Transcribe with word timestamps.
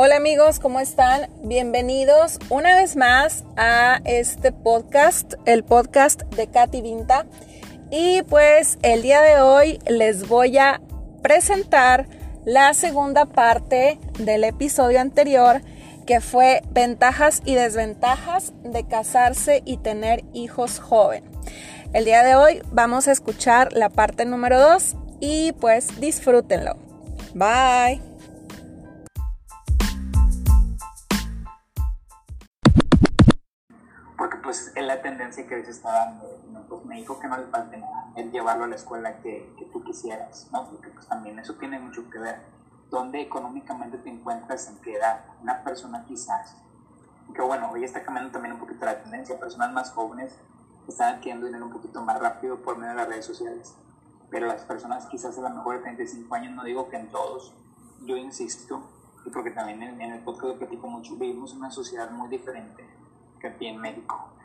Hola 0.00 0.14
amigos, 0.14 0.60
¿cómo 0.60 0.78
están? 0.78 1.28
Bienvenidos 1.42 2.38
una 2.50 2.76
vez 2.76 2.94
más 2.94 3.42
a 3.56 4.00
este 4.04 4.52
podcast, 4.52 5.34
el 5.44 5.64
podcast 5.64 6.22
de 6.36 6.46
Katy 6.46 6.82
Vinta. 6.82 7.26
Y 7.90 8.22
pues 8.22 8.78
el 8.82 9.02
día 9.02 9.20
de 9.22 9.40
hoy 9.40 9.80
les 9.88 10.28
voy 10.28 10.56
a 10.56 10.80
presentar 11.20 12.06
la 12.44 12.74
segunda 12.74 13.24
parte 13.26 13.98
del 14.20 14.44
episodio 14.44 15.00
anterior 15.00 15.62
que 16.06 16.20
fue 16.20 16.62
ventajas 16.70 17.42
y 17.44 17.56
desventajas 17.56 18.52
de 18.62 18.86
casarse 18.86 19.62
y 19.64 19.78
tener 19.78 20.22
hijos 20.32 20.78
joven. 20.78 21.24
El 21.92 22.04
día 22.04 22.22
de 22.22 22.36
hoy 22.36 22.62
vamos 22.70 23.08
a 23.08 23.10
escuchar 23.10 23.72
la 23.72 23.88
parte 23.88 24.26
número 24.26 24.60
2 24.60 24.94
y 25.18 25.50
pues 25.54 25.98
disfrútenlo. 25.98 26.76
Bye. 27.34 28.07
Pues 34.48 34.72
es 34.74 34.82
la 34.86 35.02
tendencia 35.02 35.46
que 35.46 35.56
hoy 35.56 35.60
está 35.60 35.92
dando. 35.92 36.24
Pues 36.70 36.82
me 36.86 36.96
dijo 36.96 37.20
que 37.20 37.28
no 37.28 37.36
le 37.36 37.48
falte 37.48 37.76
nada, 37.76 38.10
el 38.16 38.30
llevarlo 38.30 38.64
a 38.64 38.68
la 38.68 38.76
escuela 38.76 39.18
que, 39.20 39.54
que, 39.58 39.66
tú 39.66 39.84
quisieras, 39.84 40.48
¿no? 40.50 40.70
Porque 40.70 40.88
pues 40.88 41.06
también 41.06 41.38
eso 41.38 41.56
tiene 41.56 41.78
mucho 41.78 42.08
que 42.08 42.18
ver. 42.18 42.40
¿Dónde 42.88 43.20
económicamente 43.20 43.98
te 43.98 44.08
encuentras 44.08 44.66
en 44.68 44.78
qué 44.78 44.94
edad? 44.94 45.22
Una 45.42 45.62
persona 45.62 46.02
quizás, 46.06 46.56
que 47.34 47.42
bueno, 47.42 47.70
hoy 47.70 47.84
está 47.84 48.02
cambiando 48.02 48.32
también 48.32 48.54
un 48.54 48.60
poquito 48.60 48.86
la 48.86 49.02
tendencia, 49.02 49.38
personas 49.38 49.70
más 49.70 49.90
jóvenes 49.90 50.34
están 50.88 51.16
adquiriendo 51.16 51.44
dinero 51.44 51.66
un 51.66 51.72
poquito 51.72 52.00
más 52.00 52.18
rápido 52.18 52.56
por 52.62 52.78
medio 52.78 52.92
de 52.92 52.96
las 52.96 53.08
redes 53.08 53.26
sociales. 53.26 53.74
Pero 54.30 54.46
las 54.46 54.62
personas 54.62 55.04
quizás 55.08 55.36
a 55.36 55.42
lo 55.42 55.50
mejor 55.50 55.76
de 55.76 55.82
35 55.82 56.34
años, 56.34 56.54
no 56.54 56.64
digo 56.64 56.88
que 56.88 56.96
en 56.96 57.10
todos, 57.10 57.52
yo 58.06 58.16
insisto, 58.16 58.80
y 59.26 59.30
porque 59.30 59.50
también 59.50 59.82
en, 59.82 60.00
en 60.00 60.12
el 60.12 60.20
podcast 60.24 60.54
lo 60.54 60.58
platico 60.58 60.88
mucho, 60.88 61.16
vivimos 61.16 61.52
en 61.52 61.58
una 61.58 61.70
sociedad 61.70 62.10
muy 62.10 62.30
diferente 62.30 62.88
que 63.38 63.48
aquí 63.48 63.66
en 63.66 63.78
México 63.78 64.37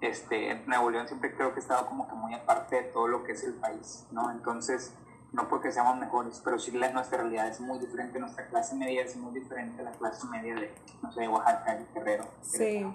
este, 0.00 0.62
Nuevo 0.66 0.90
León 0.90 1.06
siempre 1.06 1.34
creo 1.34 1.52
que 1.52 1.60
ha 1.60 1.62
estado 1.62 1.86
como 1.86 2.08
que 2.08 2.14
muy 2.14 2.34
aparte 2.34 2.76
de 2.76 2.82
todo 2.84 3.06
lo 3.06 3.22
que 3.22 3.32
es 3.32 3.44
el 3.44 3.54
país, 3.54 4.06
¿no? 4.10 4.30
Entonces, 4.30 4.94
no 5.32 5.48
porque 5.48 5.70
seamos 5.70 5.98
mejores, 5.98 6.40
pero 6.44 6.58
sí 6.58 6.72
la, 6.72 6.90
nuestra 6.90 7.18
realidad 7.18 7.48
es 7.48 7.60
muy 7.60 7.78
diferente, 7.78 8.18
nuestra 8.18 8.46
clase 8.48 8.74
media 8.74 9.02
es 9.02 9.16
muy 9.16 9.32
diferente 9.32 9.80
a 9.82 9.84
la 9.84 9.92
clase 9.92 10.26
media 10.26 10.54
de, 10.54 10.74
no 11.02 11.12
sé, 11.12 11.20
de 11.20 11.28
Oaxaca, 11.28 11.76
de 11.76 11.86
Guerrero. 11.94 12.24
Sí. 12.40 12.86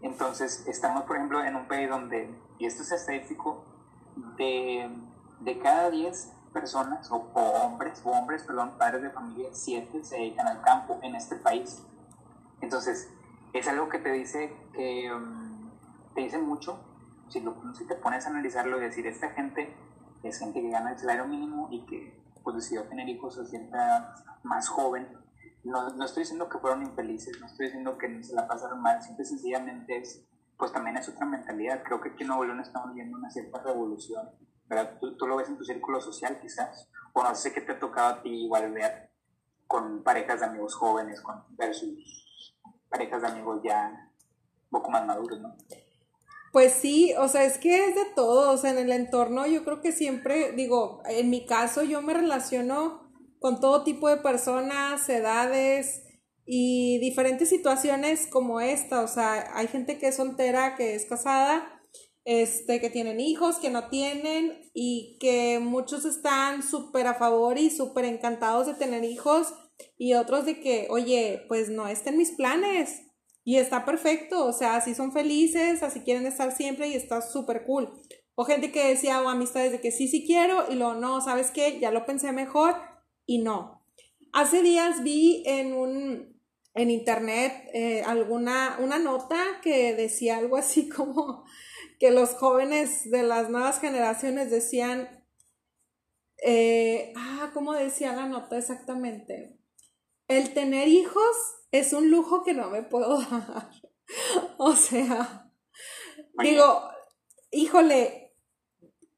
Entonces, 0.00 0.66
estamos, 0.66 1.04
por 1.04 1.16
ejemplo, 1.16 1.44
en 1.44 1.54
un 1.54 1.66
país 1.66 1.88
donde, 1.88 2.34
y 2.58 2.66
esto 2.66 2.82
es 2.82 2.92
estadístico, 2.92 3.64
de, 4.36 4.90
de 5.40 5.58
cada 5.60 5.90
10 5.90 6.32
personas, 6.52 7.10
o, 7.12 7.28
hombres, 7.34 8.02
o 8.04 8.10
hombres, 8.10 8.42
perdón, 8.42 8.72
padres 8.78 9.02
de 9.02 9.10
familia, 9.10 9.48
7 9.52 10.02
se 10.02 10.16
dedican 10.16 10.48
al 10.48 10.60
campo 10.62 10.98
en 11.02 11.14
este 11.14 11.36
país. 11.36 11.82
Entonces, 12.60 13.10
es 13.52 13.68
algo 13.68 13.88
que 13.88 13.98
te 13.98 14.10
dice 14.12 14.56
que... 14.72 15.12
Um, 15.12 15.51
te 16.14 16.20
dice 16.22 16.38
mucho 16.38 16.78
si, 17.28 17.40
lo, 17.40 17.56
si 17.74 17.86
te 17.86 17.94
pones 17.96 18.26
a 18.26 18.30
analizarlo 18.30 18.78
y 18.78 18.82
decir, 18.82 19.06
esta 19.06 19.30
gente 19.30 19.74
es 20.22 20.38
gente 20.38 20.60
que 20.60 20.70
gana 20.70 20.92
el 20.92 20.98
salario 20.98 21.26
mínimo 21.26 21.68
y 21.70 21.84
que 21.86 22.20
pues 22.42 22.56
decidió 22.56 22.84
tener 22.84 23.08
hijos 23.08 23.38
a 23.38 23.44
cierta 23.44 24.14
más 24.42 24.68
joven. 24.68 25.08
No, 25.64 25.90
no 25.90 26.04
estoy 26.04 26.22
diciendo 26.22 26.48
que 26.48 26.58
fueron 26.58 26.82
infelices, 26.82 27.40
no 27.40 27.46
estoy 27.46 27.66
diciendo 27.66 27.96
que 27.96 28.22
se 28.22 28.34
la 28.34 28.48
pasaron 28.48 28.80
mal, 28.80 29.00
simple 29.00 29.24
sencillamente 29.24 29.96
es, 29.96 30.24
pues 30.56 30.72
también 30.72 30.96
es 30.96 31.08
otra 31.08 31.24
mentalidad. 31.24 31.82
Creo 31.84 32.00
que 32.00 32.10
aquí 32.10 32.22
en 32.22 32.28
Nuevo 32.28 32.44
León 32.44 32.60
estamos 32.60 32.94
viendo 32.94 33.16
una 33.16 33.30
cierta 33.30 33.62
revolución, 33.62 34.28
¿verdad? 34.66 34.98
Tú, 35.00 35.16
tú, 35.16 35.26
lo 35.26 35.36
ves 35.36 35.48
en 35.48 35.56
tu 35.56 35.64
círculo 35.64 36.00
social 36.00 36.38
quizás, 36.40 36.88
o 37.12 37.22
no 37.22 37.34
sé 37.34 37.52
qué 37.52 37.60
te 37.60 37.72
ha 37.72 37.78
tocado 37.78 38.14
a 38.14 38.22
ti 38.22 38.44
igual 38.44 38.72
ver 38.72 39.10
con 39.66 40.02
parejas 40.02 40.40
de 40.40 40.46
amigos 40.46 40.74
jóvenes 40.74 41.20
con 41.22 41.44
versus 41.50 42.58
parejas 42.90 43.22
de 43.22 43.28
amigos 43.28 43.60
ya 43.64 44.10
un 44.64 44.70
poco 44.70 44.90
más 44.90 45.06
maduros, 45.06 45.40
¿no? 45.40 45.56
Pues 46.52 46.74
sí, 46.74 47.14
o 47.18 47.28
sea, 47.28 47.44
es 47.44 47.56
que 47.56 47.86
es 47.86 47.94
de 47.94 48.04
todo, 48.14 48.52
o 48.52 48.58
sea, 48.58 48.72
en 48.72 48.78
el 48.78 48.92
entorno 48.92 49.46
yo 49.46 49.64
creo 49.64 49.80
que 49.80 49.90
siempre, 49.90 50.52
digo, 50.52 51.02
en 51.08 51.30
mi 51.30 51.46
caso 51.46 51.82
yo 51.82 52.02
me 52.02 52.12
relaciono 52.12 53.10
con 53.38 53.58
todo 53.58 53.84
tipo 53.84 54.08
de 54.10 54.18
personas, 54.18 55.08
edades 55.08 56.02
y 56.44 56.98
diferentes 56.98 57.48
situaciones 57.48 58.26
como 58.26 58.60
esta, 58.60 59.00
o 59.00 59.08
sea, 59.08 59.56
hay 59.56 59.66
gente 59.66 59.98
que 59.98 60.08
es 60.08 60.16
soltera, 60.16 60.76
que 60.76 60.94
es 60.94 61.06
casada, 61.06 61.80
este, 62.26 62.82
que 62.82 62.90
tienen 62.90 63.18
hijos, 63.18 63.56
que 63.56 63.70
no 63.70 63.88
tienen 63.88 64.70
y 64.74 65.16
que 65.20 65.58
muchos 65.58 66.04
están 66.04 66.62
súper 66.62 67.06
a 67.06 67.14
favor 67.14 67.56
y 67.56 67.70
súper 67.70 68.04
encantados 68.04 68.66
de 68.66 68.74
tener 68.74 69.04
hijos 69.04 69.54
y 69.96 70.12
otros 70.12 70.44
de 70.44 70.60
que, 70.60 70.86
oye, 70.90 71.46
pues 71.48 71.70
no 71.70 71.88
estén 71.88 72.18
mis 72.18 72.32
planes, 72.32 73.00
y 73.44 73.56
está 73.56 73.84
perfecto, 73.84 74.44
o 74.44 74.52
sea, 74.52 74.76
así 74.76 74.94
son 74.94 75.12
felices, 75.12 75.82
así 75.82 76.00
quieren 76.00 76.26
estar 76.26 76.54
siempre 76.54 76.88
y 76.88 76.94
está 76.94 77.22
súper 77.22 77.64
cool. 77.64 77.92
O 78.34 78.44
gente 78.44 78.72
que 78.72 78.88
decía, 78.88 79.20
o 79.20 79.28
amistades 79.28 79.72
de 79.72 79.80
que 79.80 79.90
sí, 79.90 80.08
sí 80.08 80.24
quiero, 80.24 80.70
y 80.70 80.76
luego 80.76 80.94
no, 80.94 81.20
¿sabes 81.20 81.50
qué? 81.50 81.78
Ya 81.80 81.90
lo 81.90 82.06
pensé 82.06 82.32
mejor 82.32 82.76
y 83.26 83.38
no. 83.38 83.84
Hace 84.32 84.62
días 84.62 85.02
vi 85.02 85.42
en 85.46 85.74
un, 85.74 86.40
en 86.74 86.90
internet 86.90 87.68
eh, 87.74 88.02
alguna, 88.02 88.78
una 88.80 88.98
nota 88.98 89.42
que 89.62 89.94
decía 89.94 90.38
algo 90.38 90.56
así 90.56 90.88
como 90.96 91.44
que 91.98 92.10
los 92.10 92.30
jóvenes 92.34 93.10
de 93.10 93.22
las 93.22 93.50
nuevas 93.50 93.80
generaciones 93.80 94.50
decían, 94.50 95.08
eh, 96.44 97.12
ah, 97.16 97.50
¿cómo 97.54 97.72
decía 97.74 98.12
la 98.12 98.26
nota 98.26 98.56
exactamente? 98.56 99.58
El 100.32 100.54
tener 100.54 100.88
hijos 100.88 101.36
es 101.72 101.92
un 101.92 102.10
lujo 102.10 102.42
que 102.42 102.54
no 102.54 102.70
me 102.70 102.82
puedo 102.82 103.20
dar. 103.30 103.70
o 104.56 104.74
sea, 104.74 105.52
digo, 106.42 106.88
híjole, 107.50 108.34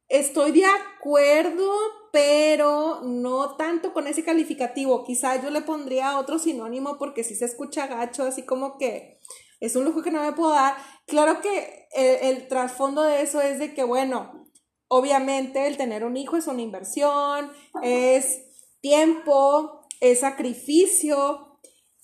estoy 0.09 0.51
de 0.51 0.67
acuerdo, 0.67 1.73
pero 2.11 3.03
no 3.05 3.55
tanto 3.55 3.93
con 3.93 4.09
ese 4.09 4.25
calificativo. 4.25 5.05
Quizá 5.05 5.41
yo 5.41 5.51
le 5.51 5.61
pondría 5.61 6.19
otro 6.19 6.41
sinónimo 6.41 6.99
porque 6.99 7.23
si 7.23 7.37
se 7.37 7.45
escucha 7.45 7.87
gacho, 7.87 8.25
así 8.25 8.45
como 8.45 8.77
que 8.77 9.21
es 9.61 9.77
un 9.77 9.85
lujo 9.85 10.03
que 10.03 10.11
no 10.11 10.21
me 10.21 10.33
puedo 10.33 10.51
dar. 10.51 10.77
Claro 11.07 11.41
que 11.41 11.87
el, 11.93 12.39
el 12.39 12.49
trasfondo 12.49 13.03
de 13.03 13.23
eso 13.23 13.41
es 13.41 13.61
de 13.61 13.73
que, 13.73 13.85
bueno, 13.85 14.49
obviamente 14.89 15.69
el 15.69 15.77
tener 15.77 16.05
un 16.05 16.17
hijo 16.17 16.37
es 16.37 16.49
una 16.49 16.63
inversión, 16.63 17.53
es 17.85 18.41
tiempo, 18.81 19.84
es 20.11 20.21
sacrificio, 20.21 21.55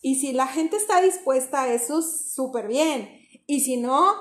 y 0.02 0.16
si 0.16 0.32
la 0.32 0.46
gente 0.46 0.76
está 0.76 1.00
dispuesta 1.00 1.62
a 1.62 1.72
eso, 1.72 2.02
súper 2.02 2.68
bien. 2.68 3.20
Y 3.46 3.60
si 3.60 3.76
no, 3.76 4.14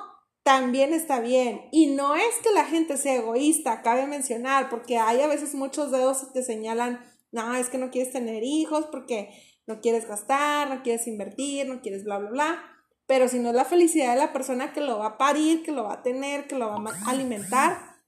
también 0.44 0.94
está 0.94 1.20
bien. 1.20 1.70
Y 1.72 1.88
no 1.88 2.16
es 2.16 2.36
que 2.44 2.52
la 2.52 2.66
gente 2.66 2.98
sea 2.98 3.16
egoísta, 3.16 3.82
cabe 3.82 4.06
mencionar, 4.06 4.70
porque 4.70 4.98
hay 4.98 5.22
a 5.22 5.28
veces 5.28 5.56
muchos 5.56 5.92
dedos 5.92 6.28
que 6.34 6.44
señalan, 6.44 7.00
no, 7.32 7.56
es 7.56 7.70
que 7.70 7.78
no 7.78 7.92
quieres 7.92 8.12
tener 8.12 8.44
hijos 8.44 8.88
porque 8.92 9.30
no 9.68 9.80
quieres 9.82 10.08
gastar, 10.08 10.70
no 10.70 10.82
quieres 10.84 11.08
invertir, 11.08 11.68
no 11.68 11.82
quieres 11.82 12.04
bla, 12.04 12.18
bla, 12.18 12.30
bla. 12.30 12.64
Pero 13.06 13.28
si 13.28 13.40
no 13.40 13.50
es 13.50 13.56
la 13.56 13.66
felicidad 13.66 14.14
de 14.14 14.20
la 14.20 14.34
persona 14.34 14.74
que 14.74 14.82
lo 14.82 15.00
va 15.00 15.08
a 15.08 15.18
parir, 15.18 15.64
que 15.64 15.72
lo 15.72 15.84
va 15.84 15.94
a 15.94 16.04
tener, 16.04 16.48
que 16.48 16.58
lo 16.58 16.70
va 16.70 16.76
a 16.76 17.10
alimentar, 17.10 18.02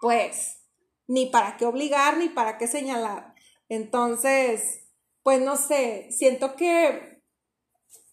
pues 0.00 0.58
ni 1.06 1.26
para 1.26 1.56
qué 1.56 1.64
obligar, 1.64 2.18
ni 2.18 2.28
para 2.28 2.58
qué 2.58 2.66
señalar. 2.66 3.33
Entonces, 3.74 4.80
pues 5.22 5.40
no 5.40 5.56
sé, 5.56 6.08
siento 6.10 6.54
que 6.56 7.22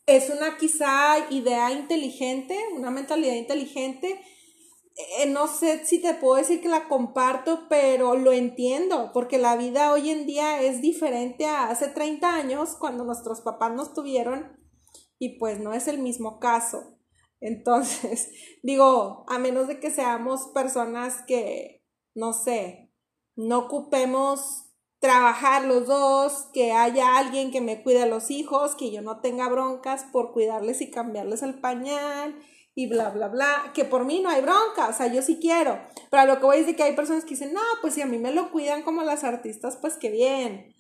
es 0.06 0.30
una 0.30 0.58
quizá 0.58 1.30
idea 1.30 1.72
inteligente, 1.72 2.58
una 2.76 2.92
mentalidad 2.92 3.36
inteligente. 3.36 4.22
Eh, 5.20 5.28
no 5.28 5.48
sé 5.48 5.86
si 5.86 6.02
te 6.02 6.14
puedo 6.16 6.36
decir 6.36 6.62
que 6.62 6.68
la 6.68 6.88
comparto, 6.88 7.68
pero 7.70 8.16
lo 8.16 8.32
entiendo, 8.32 9.12
porque 9.14 9.38
la 9.38 9.56
vida 9.56 9.92
hoy 9.94 10.10
en 10.10 10.26
día 10.26 10.62
es 10.62 10.82
diferente 10.82 11.46
a 11.46 11.70
hace 11.70 11.88
30 11.88 12.36
años 12.36 12.76
cuando 12.78 13.06
nuestros 13.06 13.42
papás 13.42 13.74
nos 13.74 13.94
tuvieron 13.94 14.60
y 15.18 15.38
pues 15.38 15.60
no 15.60 15.74
es 15.74 15.88
el 15.88 16.00
mismo 16.00 16.40
caso. 16.40 16.98
Entonces, 17.40 18.32
digo, 18.64 19.26
a 19.28 19.38
menos 19.38 19.68
de 19.68 19.80
que 19.80 19.92
seamos 19.92 20.48
personas 20.54 21.24
que, 21.28 21.84
no 22.16 22.34
sé, 22.34 22.92
no 23.36 23.60
ocupemos 23.60 24.71
trabajar 25.02 25.66
los 25.66 25.88
dos, 25.88 26.48
que 26.54 26.72
haya 26.72 27.18
alguien 27.18 27.52
que 27.52 27.60
me 27.60 27.82
cuide 27.82 28.04
a 28.04 28.06
los 28.06 28.30
hijos, 28.30 28.76
que 28.76 28.92
yo 28.92 29.02
no 29.02 29.20
tenga 29.20 29.50
broncas 29.50 30.06
por 30.12 30.32
cuidarles 30.32 30.80
y 30.80 30.92
cambiarles 30.92 31.42
el 31.42 31.56
pañal 31.56 32.40
y 32.76 32.88
bla, 32.88 33.10
bla, 33.10 33.28
bla, 33.28 33.72
que 33.74 33.84
por 33.84 34.06
mí 34.06 34.22
no 34.22 34.30
hay 34.30 34.42
bronca, 34.42 34.88
o 34.88 34.94
sea, 34.94 35.08
yo 35.08 35.24
sí 35.24 35.40
quiero, 35.42 35.82
pero 36.12 36.26
lo 36.28 36.38
que 36.38 36.46
voy 36.46 36.58
a 36.58 36.60
decir 36.60 36.76
que 36.76 36.84
hay 36.84 36.96
personas 36.96 37.24
que 37.24 37.32
dicen, 37.32 37.52
no, 37.52 37.62
pues 37.82 37.96
si 37.96 38.02
a 38.02 38.06
mí 38.06 38.20
me 38.20 38.32
lo 38.32 38.52
cuidan 38.52 38.84
como 38.84 39.02
las 39.02 39.24
artistas, 39.24 39.76
pues 39.76 39.98
qué 39.98 40.12
bien, 40.12 40.72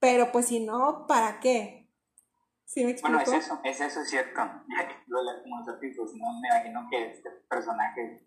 pero 0.00 0.32
pues 0.32 0.46
si 0.46 0.60
no, 0.60 1.04
¿para 1.06 1.38
qué? 1.40 1.92
¿Sí 2.64 2.82
me 2.82 2.92
explico? 2.92 3.14
Bueno, 3.14 3.38
es 3.38 3.44
eso, 3.44 3.60
es 3.62 3.78
eso, 3.78 4.00
es 4.00 4.08
cierto, 4.08 4.40
de 5.06 5.14
los 5.14 5.68
artistas, 5.68 6.14
no 6.14 6.40
me 6.40 6.48
imagino 6.48 6.88
que 6.90 7.10
este 7.10 7.30
personaje 7.46 8.26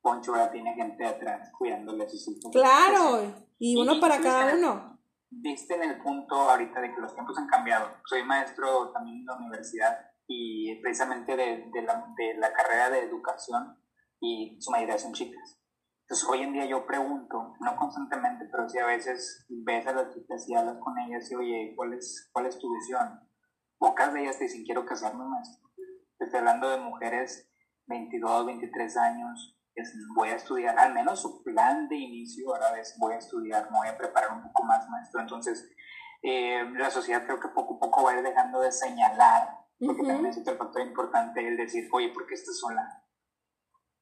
Poncho 0.00 0.32
ahora 0.32 0.50
tiene 0.50 0.74
gente 0.74 1.04
atrás 1.04 1.50
cuidándole 1.56 2.04
a 2.04 2.08
sus 2.08 2.26
hijos. 2.28 2.50
Claro, 2.52 3.34
y 3.58 3.76
uno 3.80 4.00
para 4.00 4.20
cada 4.20 4.54
uno. 4.54 4.98
viste 5.30 5.74
en 5.74 5.82
el 5.82 6.02
punto 6.02 6.34
ahorita 6.34 6.80
de 6.80 6.94
que 6.94 7.00
los 7.00 7.14
tiempos 7.14 7.36
han 7.38 7.46
cambiado. 7.46 7.88
Soy 8.06 8.24
maestro 8.24 8.90
también 8.92 9.18
en 9.18 9.26
la 9.26 9.36
universidad 9.36 9.98
y 10.26 10.80
precisamente 10.80 11.36
de, 11.36 11.70
de, 11.72 11.82
la, 11.82 12.06
de 12.16 12.34
la 12.38 12.52
carrera 12.52 12.90
de 12.90 13.00
educación 13.00 13.76
y 14.20 14.56
su 14.60 14.70
mayoría 14.70 14.98
son 14.98 15.12
chicas. 15.12 15.60
Entonces 16.02 16.28
hoy 16.28 16.42
en 16.42 16.52
día 16.52 16.66
yo 16.66 16.86
pregunto, 16.86 17.54
no 17.60 17.76
constantemente, 17.76 18.46
pero 18.50 18.68
si 18.68 18.78
a 18.78 18.86
veces 18.86 19.46
ves 19.48 19.86
a 19.86 19.92
las 19.92 20.12
chicas 20.12 20.48
y 20.48 20.54
hablas 20.54 20.78
con 20.78 20.98
ellas 20.98 21.30
y 21.30 21.36
oye, 21.36 21.72
¿cuál 21.76 21.94
es, 21.94 22.28
cuál 22.32 22.46
es 22.46 22.58
tu 22.58 22.72
visión? 22.74 23.20
Pocas 23.78 24.12
de 24.12 24.22
ellas 24.22 24.38
te 24.38 24.44
dicen, 24.44 24.64
quiero 24.64 24.84
casarme 24.84 25.24
maestro. 25.24 25.70
Estoy 26.18 26.40
hablando 26.40 26.68
de 26.68 26.78
mujeres 26.78 27.48
22, 27.86 28.46
23 28.46 28.96
años, 28.96 29.56
voy 30.14 30.28
a 30.30 30.36
estudiar, 30.36 30.78
al 30.78 30.94
menos 30.94 31.20
su 31.20 31.42
plan 31.42 31.88
de 31.88 31.96
inicio 31.96 32.54
ahora 32.54 32.78
es 32.78 32.96
voy 32.98 33.14
a 33.14 33.18
estudiar, 33.18 33.70
me 33.70 33.78
voy 33.78 33.88
a 33.88 33.96
preparar 33.96 34.32
un 34.32 34.42
poco 34.42 34.64
más 34.64 34.88
maestro. 34.88 35.20
Entonces, 35.20 35.70
eh, 36.22 36.62
la 36.74 36.90
sociedad 36.90 37.24
creo 37.24 37.40
que 37.40 37.48
poco 37.48 37.76
a 37.76 37.78
poco 37.78 38.04
va 38.04 38.12
a 38.12 38.16
ir 38.16 38.22
dejando 38.22 38.60
de 38.60 38.72
señalar, 38.72 39.48
porque 39.78 40.02
también 40.02 40.26
es 40.26 40.38
otro 40.38 40.56
factor 40.56 40.82
importante 40.82 41.46
el 41.46 41.56
decir, 41.56 41.88
oye, 41.92 42.10
¿por 42.10 42.26
qué 42.26 42.34
estás 42.34 42.58
sola? 42.58 43.02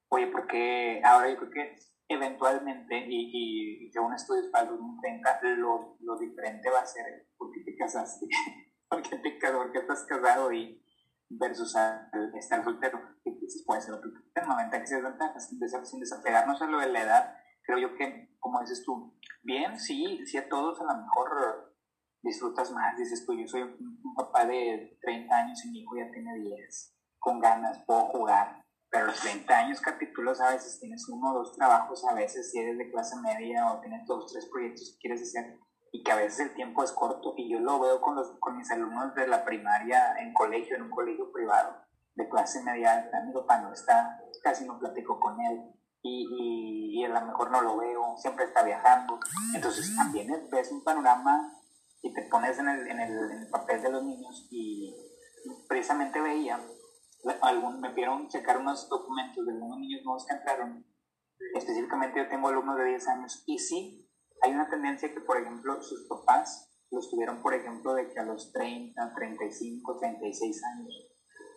Oye, 0.08 0.26
porque 0.28 1.00
ahora 1.04 1.28
yo 1.28 1.36
creo 1.36 1.50
que 1.50 1.76
eventualmente, 2.08 3.06
y, 3.06 3.86
y 3.86 3.92
según 3.92 4.14
estudios 4.14 4.46
para 4.46 4.64
el 4.64 4.70
2030, 4.70 5.40
lo, 5.56 5.96
lo 6.00 6.18
diferente 6.18 6.70
va 6.70 6.80
a 6.80 6.86
ser 6.86 7.28
por 7.36 7.52
qué 7.52 7.60
te 7.60 7.76
casaste, 7.76 8.26
por 8.88 9.02
qué 9.02 9.16
te 9.18 9.38
casas, 9.38 9.56
por 9.58 9.72
qué 9.72 9.78
estás 9.78 10.04
casado 10.06 10.52
y 10.52 10.82
versus 11.30 11.74
estar 12.34 12.64
soltero, 12.64 13.00
que 13.22 13.36
quizás 13.38 13.62
puede 13.66 13.82
ser 13.82 13.94
otro 13.94 14.10
tema, 14.34 14.56
ventajas 14.56 14.90
y 14.90 14.94
desventajas, 14.94 15.48
sin 15.88 16.00
desapegarnos 16.00 16.60
a 16.62 16.66
lo 16.66 16.80
de 16.80 16.88
la 16.88 17.02
edad, 17.02 17.36
creo 17.62 17.78
yo 17.78 17.94
que, 17.96 18.34
como 18.38 18.60
dices 18.60 18.82
tú, 18.84 19.18
bien, 19.42 19.78
sí, 19.78 20.24
sí 20.26 20.38
a 20.38 20.48
todos 20.48 20.80
a 20.80 20.84
lo 20.84 21.02
mejor 21.02 21.74
disfrutas 22.22 22.70
más, 22.72 22.96
dices 22.96 23.24
tú, 23.26 23.34
yo 23.34 23.46
soy 23.46 23.62
un 23.62 24.14
papá 24.14 24.46
de 24.46 24.98
30 25.02 25.36
años 25.36 25.64
y 25.64 25.70
mi 25.70 25.80
hijo 25.80 25.96
ya 25.96 26.10
tiene 26.10 26.34
10, 26.38 26.96
con 27.18 27.40
ganas, 27.40 27.84
puedo 27.86 28.06
jugar, 28.06 28.64
pero 28.90 29.06
los 29.06 29.20
30 29.20 29.54
años 29.54 29.80
capítulos 29.80 30.40
a 30.40 30.50
veces 30.50 30.80
tienes 30.80 31.06
uno 31.08 31.30
o 31.30 31.34
dos 31.38 31.56
trabajos, 31.56 32.04
a 32.06 32.14
veces 32.14 32.50
si 32.50 32.58
eres 32.58 32.78
de 32.78 32.90
clase 32.90 33.16
media 33.20 33.70
o 33.70 33.80
tienes 33.80 34.06
dos 34.06 34.24
o 34.24 34.26
tres 34.26 34.48
proyectos 34.50 34.92
que 34.92 34.98
quieres 35.00 35.22
hacer, 35.22 35.58
y 35.92 36.02
que 36.02 36.12
a 36.12 36.16
veces 36.16 36.40
el 36.40 36.54
tiempo 36.54 36.82
es 36.82 36.92
corto 36.92 37.34
y 37.36 37.50
yo 37.50 37.60
lo 37.60 37.78
veo 37.80 38.00
con, 38.00 38.16
los, 38.16 38.38
con 38.40 38.56
mis 38.56 38.70
alumnos 38.70 39.14
de 39.14 39.26
la 39.26 39.44
primaria 39.44 40.14
en 40.20 40.32
colegio, 40.32 40.76
en 40.76 40.82
un 40.82 40.90
colegio 40.90 41.32
privado 41.32 41.76
de 42.14 42.28
clase 42.28 42.62
media, 42.62 43.10
mi 43.26 43.32
papá 43.32 43.60
no 43.60 43.72
está, 43.72 44.20
casi 44.42 44.66
no 44.66 44.78
platico 44.78 45.20
con 45.20 45.40
él 45.40 45.72
y, 46.02 47.00
y, 47.00 47.04
a 47.04 47.08
lo 47.08 47.26
mejor 47.26 47.50
no 47.50 47.60
lo 47.62 47.76
veo, 47.76 48.16
siempre 48.16 48.44
está 48.44 48.62
viajando, 48.62 49.18
entonces 49.54 49.94
también 49.96 50.28
ves 50.50 50.72
un 50.72 50.82
panorama 50.82 51.52
y 52.02 52.12
te 52.12 52.22
pones 52.22 52.58
en 52.58 52.68
el, 52.68 52.88
en 52.88 53.00
el, 53.00 53.30
en 53.30 53.42
el 53.42 53.50
papel 53.50 53.82
de 53.82 53.90
los 53.90 54.04
niños 54.04 54.48
y 54.50 54.94
precisamente 55.68 56.20
veía, 56.20 56.60
algún, 57.42 57.80
me 57.80 57.90
pidieron 57.90 58.28
checar 58.28 58.58
unos 58.58 58.88
documentos 58.88 59.46
de 59.46 59.52
algunos 59.52 59.78
niños 59.78 60.02
nuevos 60.04 60.26
que 60.26 60.34
entraron, 60.34 60.84
específicamente 61.54 62.18
yo 62.18 62.28
tengo 62.28 62.48
alumnos 62.48 62.76
de 62.78 62.84
10 62.84 63.08
años 63.08 63.42
y 63.46 63.58
sí, 63.58 64.07
hay 64.42 64.52
una 64.52 64.68
tendencia 64.68 65.12
que, 65.12 65.20
por 65.20 65.40
ejemplo, 65.40 65.82
sus 65.82 66.06
papás 66.08 66.68
los 66.90 67.10
tuvieron, 67.10 67.42
por 67.42 67.54
ejemplo, 67.54 67.94
de 67.94 68.10
que 68.12 68.18
a 68.18 68.24
los 68.24 68.52
30, 68.52 69.14
35, 69.14 69.98
36 69.98 70.62
años. 70.64 71.08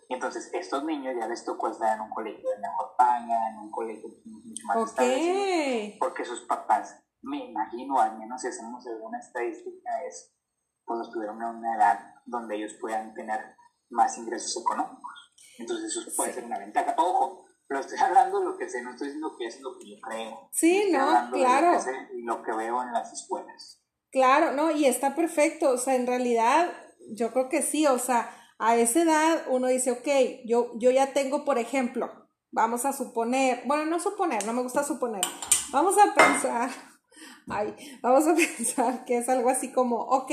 Y 0.08 0.14
entonces, 0.14 0.50
estos 0.52 0.84
niños 0.84 1.14
ya 1.18 1.26
les 1.26 1.44
tocó 1.44 1.68
estar 1.70 1.96
en 1.96 2.02
un 2.02 2.10
colegio 2.10 2.50
de 2.50 2.58
mejor 2.58 2.94
paga, 2.98 3.50
en 3.50 3.58
un 3.58 3.70
colegio 3.70 4.08
mucho 4.24 4.66
más 4.66 4.90
establecido, 4.90 5.96
porque 5.98 6.24
sus 6.24 6.42
papás, 6.42 7.02
me 7.22 7.46
imagino, 7.46 7.98
al 7.98 8.18
menos 8.18 8.42
si 8.42 8.48
hacemos 8.48 8.86
alguna 8.86 9.18
estadística, 9.18 10.04
es, 10.06 10.34
pues 10.84 10.98
los 10.98 11.12
tuvieron 11.12 11.40
en 11.40 11.56
una 11.56 11.76
edad 11.76 12.14
donde 12.26 12.56
ellos 12.56 12.76
puedan 12.80 13.14
tener 13.14 13.40
más 13.90 14.18
ingresos 14.18 14.60
económicos. 14.60 15.32
Entonces, 15.58 15.96
eso 15.96 16.10
puede 16.16 16.32
ser 16.32 16.44
una 16.44 16.58
ventaja. 16.58 16.94
Ojo, 16.98 17.41
pero 17.72 17.80
estoy 17.80 17.98
hablando 18.00 18.38
de 18.38 18.44
lo 18.44 18.58
que 18.58 18.68
sé, 18.68 18.82
no 18.82 18.90
estoy 18.90 19.06
diciendo 19.06 19.34
que 19.38 19.46
es 19.46 19.60
lo 19.62 19.78
que 19.78 19.88
yo 19.88 20.00
creo. 20.02 20.48
Sí, 20.52 20.90
no, 20.92 21.30
claro. 21.32 21.72
Lo 21.72 21.84
que 21.84 22.18
y 22.18 22.22
lo 22.22 22.42
que 22.42 22.52
veo 22.52 22.82
en 22.82 22.92
las 22.92 23.10
escuelas. 23.14 23.82
Claro, 24.10 24.52
no, 24.52 24.70
y 24.72 24.84
está 24.84 25.14
perfecto. 25.14 25.70
O 25.70 25.78
sea, 25.78 25.94
en 25.94 26.06
realidad, 26.06 26.70
yo 27.14 27.32
creo 27.32 27.48
que 27.48 27.62
sí. 27.62 27.86
O 27.86 27.98
sea, 27.98 28.30
a 28.58 28.76
esa 28.76 29.00
edad 29.00 29.44
uno 29.48 29.68
dice, 29.68 29.90
ok, 29.90 30.06
yo, 30.44 30.72
yo 30.76 30.90
ya 30.90 31.14
tengo, 31.14 31.46
por 31.46 31.56
ejemplo, 31.56 32.28
vamos 32.50 32.84
a 32.84 32.92
suponer, 32.92 33.62
bueno, 33.64 33.86
no 33.86 33.98
suponer, 33.98 34.44
no 34.44 34.52
me 34.52 34.62
gusta 34.62 34.84
suponer. 34.84 35.24
Vamos 35.70 35.96
a 35.96 36.14
pensar, 36.14 36.68
ay, 37.48 37.74
vamos 38.02 38.28
a 38.28 38.34
pensar 38.56 39.06
que 39.06 39.16
es 39.16 39.30
algo 39.30 39.48
así 39.48 39.72
como, 39.72 39.96
ok, 39.96 40.30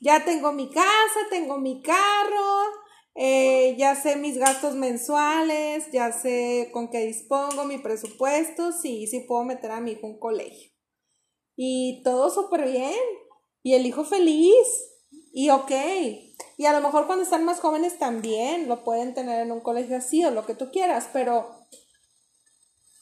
ya 0.00 0.24
tengo 0.24 0.50
mi 0.50 0.68
casa, 0.68 1.20
tengo 1.30 1.58
mi 1.58 1.80
carro, 1.80 2.64
eh, 3.22 3.76
ya 3.76 3.94
sé 3.96 4.16
mis 4.16 4.38
gastos 4.38 4.76
mensuales, 4.76 5.92
ya 5.92 6.10
sé 6.10 6.70
con 6.72 6.88
qué 6.88 7.00
dispongo, 7.00 7.66
mi 7.66 7.76
presupuesto, 7.76 8.72
sí, 8.72 9.06
sí 9.06 9.20
puedo 9.28 9.44
meter 9.44 9.72
a 9.72 9.80
mi 9.82 9.90
hijo 9.90 10.06
en 10.06 10.12
un 10.14 10.18
colegio. 10.18 10.70
Y 11.54 12.00
todo 12.02 12.30
súper 12.30 12.64
bien. 12.64 12.96
Y 13.62 13.74
el 13.74 13.84
hijo 13.84 14.04
feliz. 14.04 14.66
Y 15.34 15.50
ok. 15.50 15.70
Y 16.56 16.64
a 16.64 16.72
lo 16.72 16.80
mejor 16.80 17.06
cuando 17.06 17.22
están 17.22 17.44
más 17.44 17.60
jóvenes 17.60 17.98
también 17.98 18.68
lo 18.68 18.84
pueden 18.84 19.12
tener 19.12 19.40
en 19.40 19.52
un 19.52 19.60
colegio 19.60 19.98
así 19.98 20.24
o 20.24 20.30
lo 20.30 20.46
que 20.46 20.54
tú 20.54 20.70
quieras, 20.70 21.10
pero, 21.12 21.50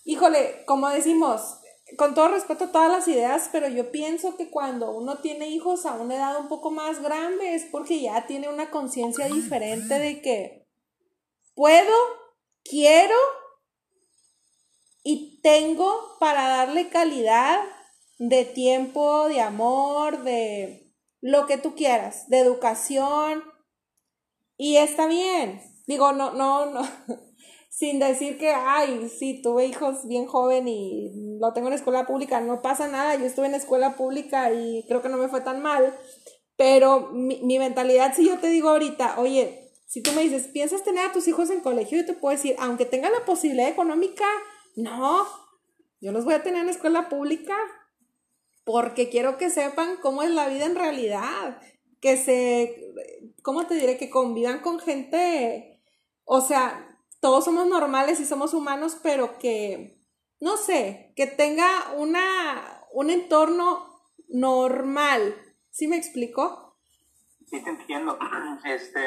híjole, 0.05 0.65
como 0.67 0.89
decimos, 0.89 1.61
con 1.97 2.15
todo 2.15 2.29
respeto 2.29 2.65
a 2.65 2.73
todas 2.73 2.91
las 2.91 3.09
ideas, 3.09 3.49
pero 3.51 3.69
yo 3.69 3.91
pienso 3.91 4.37
que 4.37 4.51
cuando 4.51 4.91
uno 4.91 5.19
tiene 5.19 5.49
hijos 5.49 5.87
a 5.87 5.95
una 5.95 6.17
edad 6.17 6.41
un 6.41 6.49
poco 6.49 6.71
más 6.71 7.03
grande 7.03 7.55
es 7.55 7.65
porque 7.65 8.01
ya 8.01 8.27
tiene 8.27 8.49
una 8.49 8.71
conciencia 8.71 9.27
diferente 9.27 9.99
de 9.99 10.21
que 10.21 10.67
puedo, 11.55 11.95
quiero 12.63 13.17
y 15.03 15.41
tengo 15.43 16.17
para 16.21 16.49
darle 16.49 16.89
calidad 16.89 17.61
de 18.19 18.45
tiempo, 18.45 19.29
de 19.29 19.41
amor, 19.41 20.23
de 20.23 20.93
lo 21.21 21.47
que 21.47 21.57
tú 21.57 21.75
quieras, 21.75 22.29
de 22.29 22.41
educación. 22.41 23.43
Y 24.57 24.77
está 24.77 25.07
bien. 25.07 25.63
Digo, 25.87 26.13
no, 26.13 26.33
no, 26.33 26.67
no 26.67 26.83
sin 27.79 28.01
decir 28.01 28.39
que, 28.39 28.51
ay, 28.51 29.09
sí, 29.09 29.41
tuve 29.41 29.67
hijos 29.67 30.09
bien 30.09 30.27
joven 30.27 30.67
y 30.67 31.39
lo 31.39 31.53
tengo 31.53 31.69
en 31.69 31.75
escuela 31.75 32.09
pública, 32.09 32.41
no 32.41 32.61
pasa 32.61 32.89
nada, 32.89 33.15
yo 33.15 33.25
estuve 33.25 33.47
en 33.47 33.55
escuela 33.55 33.95
pública 33.95 34.53
y 34.53 34.85
creo 34.89 35.01
que 35.01 35.09
no 35.09 35.17
me 35.17 35.29
fue 35.29 35.43
tan 35.43 35.63
mal, 35.63 35.97
pero 36.57 37.11
mi, 37.13 37.57
mentalidad, 37.61 38.17
si 38.17 38.27
yo 38.27 38.41
te 38.41 38.49
digo 38.49 38.71
ahorita, 38.71 39.21
oye, 39.21 39.71
si 39.87 40.03
tú 40.03 40.11
me 40.11 40.23
dices, 40.23 40.49
piensas 40.49 40.83
tener 40.83 41.07
a 41.07 41.13
tus 41.13 41.29
hijos 41.29 41.51
en 41.51 41.61
colegio, 41.61 41.99
yo 41.99 42.05
te 42.05 42.15
puedo 42.15 42.37
decir, 42.37 42.57
aunque 42.59 42.85
tengan 42.85 43.13
la 43.13 43.25
posibilidad 43.25 43.69
económica, 43.69 44.27
no, 44.75 45.25
yo 46.01 46.11
los 46.11 46.25
voy 46.25 46.35
a 46.35 46.43
tener 46.43 46.65
en 46.65 46.71
escuela 46.71 47.09
pública 47.09 47.55
porque 48.65 49.09
quiero 49.09 49.39
que 49.39 49.51
sepan 49.51 49.99
cómo 50.03 50.25
es 50.25 50.31
la 50.31 50.49
vida 50.49 50.65
en 50.65 50.75
realidad, 50.75 51.61
que 52.01 52.17
se, 52.17 52.75
¿cómo 53.43 53.69
te 53.69 53.77
diré? 53.77 53.97
Que 53.99 54.11
convivan 54.11 54.63
con 54.63 54.81
gente, 54.81 55.81
o 56.25 56.41
sea, 56.41 56.88
todos 57.21 57.45
somos 57.45 57.67
normales 57.67 58.21
y 58.21 58.25
somos 58.25 58.55
humanos, 58.55 58.99
pero 59.03 59.39
que, 59.39 60.01
no 60.41 60.57
sé, 60.57 61.13
que 61.17 61.27
tenga 61.27 61.67
una, 61.97 62.85
un 62.93 63.11
entorno 63.11 64.03
normal. 64.29 65.35
¿Sí 65.71 65.89
me 65.89 65.97
explico? 65.97 66.77
Sí, 67.47 67.63
te 67.63 67.71
entiendo. 67.71 68.19
Este, 68.65 69.01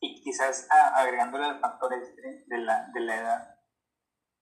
y 0.00 0.22
quizás 0.22 0.68
agregándole 0.94 1.44
al 1.44 1.60
factor 1.60 1.92
este 1.94 2.44
de 2.46 2.58
la, 2.58 2.88
de 2.94 3.00
la 3.00 3.16
edad, 3.16 3.54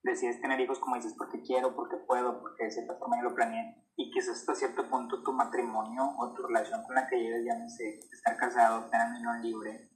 decides 0.03 0.41
tener 0.41 0.61
hijos 0.61 0.79
como 0.79 0.97
dices, 0.97 1.15
porque 1.17 1.43
quiero, 1.43 1.75
porque 1.75 1.97
puedo, 1.97 2.41
porque 2.41 2.65
de 2.65 2.71
cierta 2.71 2.97
forma 2.97 3.17
yo 3.17 3.31
lo 3.31 3.35
planeé. 3.35 3.83
Y 3.97 4.11
quizás 4.11 4.39
hasta 4.39 4.55
cierto 4.55 4.89
punto 4.89 5.23
tu 5.23 5.33
matrimonio 5.33 6.15
o 6.19 6.33
tu 6.35 6.43
relación 6.47 6.83
con 6.85 6.95
la 6.95 7.07
que 7.07 7.17
lleves, 7.17 7.45
llámese 7.45 8.01
estar 8.13 8.37
casado, 8.37 8.89
tener 8.91 9.27
un 9.27 9.43
libre, 9.43 9.91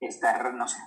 estar, 0.00 0.52
no 0.54 0.68
sé, 0.68 0.78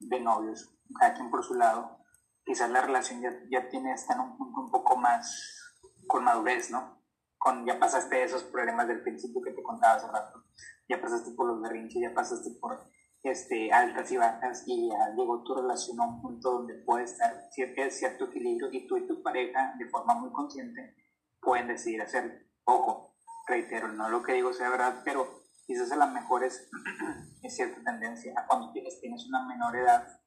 de 0.00 0.20
novios, 0.20 0.74
cada 0.98 1.14
quien 1.14 1.30
por 1.30 1.44
su 1.44 1.54
lado, 1.54 1.98
quizás 2.44 2.70
la 2.70 2.80
relación 2.80 3.20
ya, 3.20 3.32
ya 3.50 3.68
tiene, 3.68 3.92
está 3.92 4.14
en 4.14 4.20
un 4.20 4.36
punto 4.36 4.60
un 4.60 4.70
poco 4.70 4.96
más 4.96 5.74
con 6.06 6.24
madurez, 6.24 6.70
¿no? 6.70 7.02
Con, 7.36 7.64
ya 7.66 7.78
pasaste 7.78 8.22
esos 8.22 8.44
problemas 8.44 8.88
del 8.88 9.02
principio 9.02 9.42
que 9.42 9.52
te 9.52 9.62
contaba 9.62 9.94
hace 9.94 10.08
rato, 10.08 10.44
ya 10.88 11.00
pasaste 11.00 11.32
por 11.32 11.46
los 11.46 11.60
berrinches, 11.60 12.02
ya 12.02 12.14
pasaste 12.14 12.50
por 12.60 12.80
este, 13.22 13.72
altas 13.72 14.10
y 14.10 14.16
bajas 14.16 14.64
y 14.66 14.88
ya 14.88 15.14
llegó 15.16 15.42
tu 15.42 15.54
relación 15.54 16.00
a 16.00 16.06
un 16.06 16.22
punto 16.22 16.52
donde 16.52 16.74
puede 16.74 17.04
estar 17.04 17.48
cierto, 17.50 17.82
cierto 17.90 18.24
equilibrio 18.26 18.68
y 18.72 18.86
tú 18.86 18.96
y 18.96 19.06
tu 19.06 19.22
pareja 19.22 19.74
de 19.78 19.88
forma 19.88 20.14
muy 20.14 20.32
consciente 20.32 20.96
pueden 21.40 21.68
decidir 21.68 22.02
hacer, 22.02 22.48
ojo, 22.64 23.14
reitero, 23.46 23.88
no 23.88 24.08
lo 24.08 24.22
que 24.22 24.34
digo 24.34 24.52
sea 24.52 24.70
verdad, 24.70 25.02
pero 25.04 25.40
quizás 25.68 25.92
a 25.92 25.96
lo 25.96 26.08
mejor 26.08 26.42
es, 26.42 26.68
es 27.42 27.54
cierta 27.54 27.80
tendencia 27.84 28.34
cuando 28.48 28.72
tienes, 28.72 29.00
tienes 29.00 29.24
una 29.28 29.46
menor 29.46 29.76
edad 29.76 30.20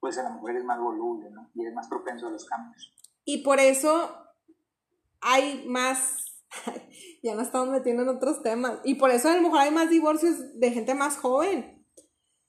pues 0.00 0.18
a 0.18 0.24
lo 0.24 0.34
mejor 0.34 0.50
eres 0.50 0.64
más 0.64 0.80
voluble, 0.80 1.30
¿no? 1.30 1.48
Y 1.54 1.62
eres 1.62 1.74
más 1.74 1.86
propenso 1.86 2.26
a 2.26 2.30
los 2.30 2.44
cambios. 2.44 2.92
Y 3.24 3.44
por 3.44 3.60
eso 3.60 4.12
hay 5.20 5.64
más 5.68 6.32
ya 7.22 7.34
no 7.34 7.42
estamos 7.42 7.68
metiendo 7.68 8.02
en 8.02 8.08
otros 8.08 8.42
temas. 8.42 8.80
Y 8.84 8.96
por 8.96 9.10
eso 9.10 9.28
a 9.28 9.36
lo 9.36 9.42
mejor 9.42 9.60
hay 9.60 9.70
más 9.70 9.90
divorcios 9.90 10.58
de 10.58 10.72
gente 10.72 10.94
más 10.94 11.16
joven. 11.16 11.86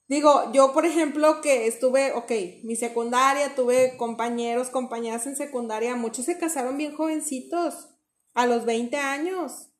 Digo, 0.06 0.52
yo 0.52 0.72
por 0.72 0.84
ejemplo 0.84 1.40
que 1.40 1.66
estuve, 1.66 2.12
ok, 2.12 2.30
mi 2.64 2.76
secundaria, 2.76 3.54
tuve 3.54 3.96
compañeros, 3.96 4.68
compañeras 4.68 5.26
en 5.26 5.36
secundaria, 5.36 5.96
muchos 5.96 6.26
se 6.26 6.38
casaron 6.38 6.76
bien 6.76 6.94
jovencitos, 6.94 7.90
a 8.34 8.46
los 8.46 8.66
20 8.66 8.96
años, 8.96 9.70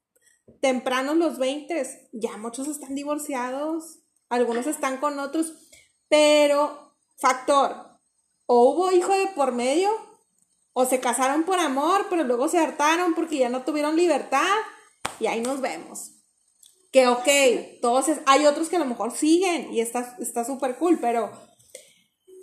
tempranos 0.60 1.16
los 1.16 1.38
20, 1.38 2.10
ya 2.12 2.36
muchos 2.36 2.68
están 2.68 2.94
divorciados, 2.94 4.00
algunos 4.28 4.66
están 4.66 4.98
con 4.98 5.18
otros, 5.18 5.54
pero 6.08 6.96
factor, 7.16 7.98
o 8.46 8.70
hubo 8.70 8.92
hijo 8.92 9.12
de 9.12 9.28
por 9.28 9.52
medio, 9.52 9.90
o 10.72 10.84
se 10.84 11.00
casaron 11.00 11.44
por 11.44 11.58
amor, 11.58 12.06
pero 12.10 12.24
luego 12.24 12.48
se 12.48 12.58
hartaron 12.58 13.14
porque 13.14 13.38
ya 13.38 13.48
no 13.48 13.64
tuvieron 13.64 13.96
libertad, 13.96 14.56
y 15.20 15.26
ahí 15.26 15.40
nos 15.40 15.60
vemos. 15.60 16.12
Que 16.92 17.08
ok, 17.08 17.80
todos 17.80 18.06
hay 18.26 18.46
otros 18.46 18.68
que 18.68 18.76
a 18.76 18.80
lo 18.80 18.84
mejor 18.84 19.12
siguen 19.12 19.72
y 19.72 19.80
está 19.80 20.44
súper 20.44 20.76
cool, 20.76 20.98
pero 21.00 21.30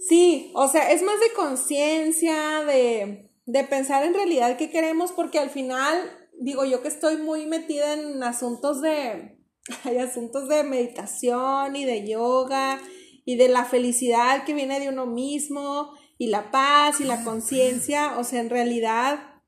sí, 0.08 0.52
o 0.56 0.68
sea, 0.68 0.92
es 0.92 1.04
más 1.04 1.20
de 1.20 1.34
conciencia, 1.34 2.64
de, 2.66 3.32
de 3.46 3.64
pensar 3.64 4.04
en 4.04 4.14
realidad 4.14 4.58
qué 4.58 4.70
queremos, 4.70 5.12
porque 5.12 5.40
al 5.40 5.50
final, 5.50 6.21
digo 6.42 6.66
yo 6.66 6.82
que 6.82 6.88
estoy 6.88 7.18
muy 7.18 7.46
metida 7.46 7.94
en 7.94 8.22
asuntos 8.24 8.82
de, 8.82 9.38
hay 9.84 9.98
asuntos 9.98 10.50
de 10.50 10.64
meditación 10.64 11.76
y 11.76 11.86
de 11.86 12.08
yoga 12.08 12.82
y 13.24 13.38
de 13.38 13.48
la 13.48 13.64
felicidad 13.64 14.44
que 14.44 14.54
viene 14.54 14.80
de 14.80 14.90
uno 14.90 15.06
mismo 15.06 15.94
y 16.18 16.28
la 16.28 16.52
paz 16.52 17.00
y 17.00 17.04
la 17.04 17.24
conciencia, 17.24 18.18
o 18.18 18.24
sea, 18.24 18.42
en 18.42 18.50
realidad 18.50 19.42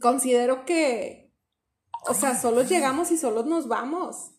considero 0.00 0.64
que, 0.64 1.32
o 2.08 2.14
sea, 2.14 2.38
solos 2.38 2.68
llegamos 2.68 3.10
y 3.10 3.16
solos 3.16 3.46
nos 3.46 3.68
vamos. 3.68 4.32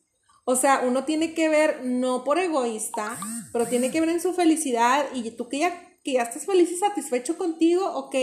O 0.46 0.56
sea, 0.56 0.82
uno 0.86 1.06
tiene 1.06 1.34
que 1.34 1.48
ver, 1.48 1.86
no 1.86 2.24
por 2.24 2.40
egoísta, 2.40 3.18
pero 3.54 3.68
tiene 3.68 3.92
que 3.92 4.00
ver 4.00 4.10
en 4.10 4.22
su 4.22 4.34
felicidad 4.34 5.06
y 5.14 5.30
tú 5.32 5.48
que 5.48 5.60
ya, 5.60 5.98
que 6.04 6.14
ya 6.14 6.24
estás 6.24 6.46
feliz 6.46 6.72
y 6.72 6.78
satisfecho 6.78 7.38
contigo, 7.38 7.86
ok, 7.96 8.16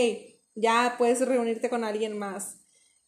ya 0.55 0.95
puedes 0.97 1.25
reunirte 1.25 1.69
con 1.69 1.83
alguien 1.83 2.17
más 2.17 2.66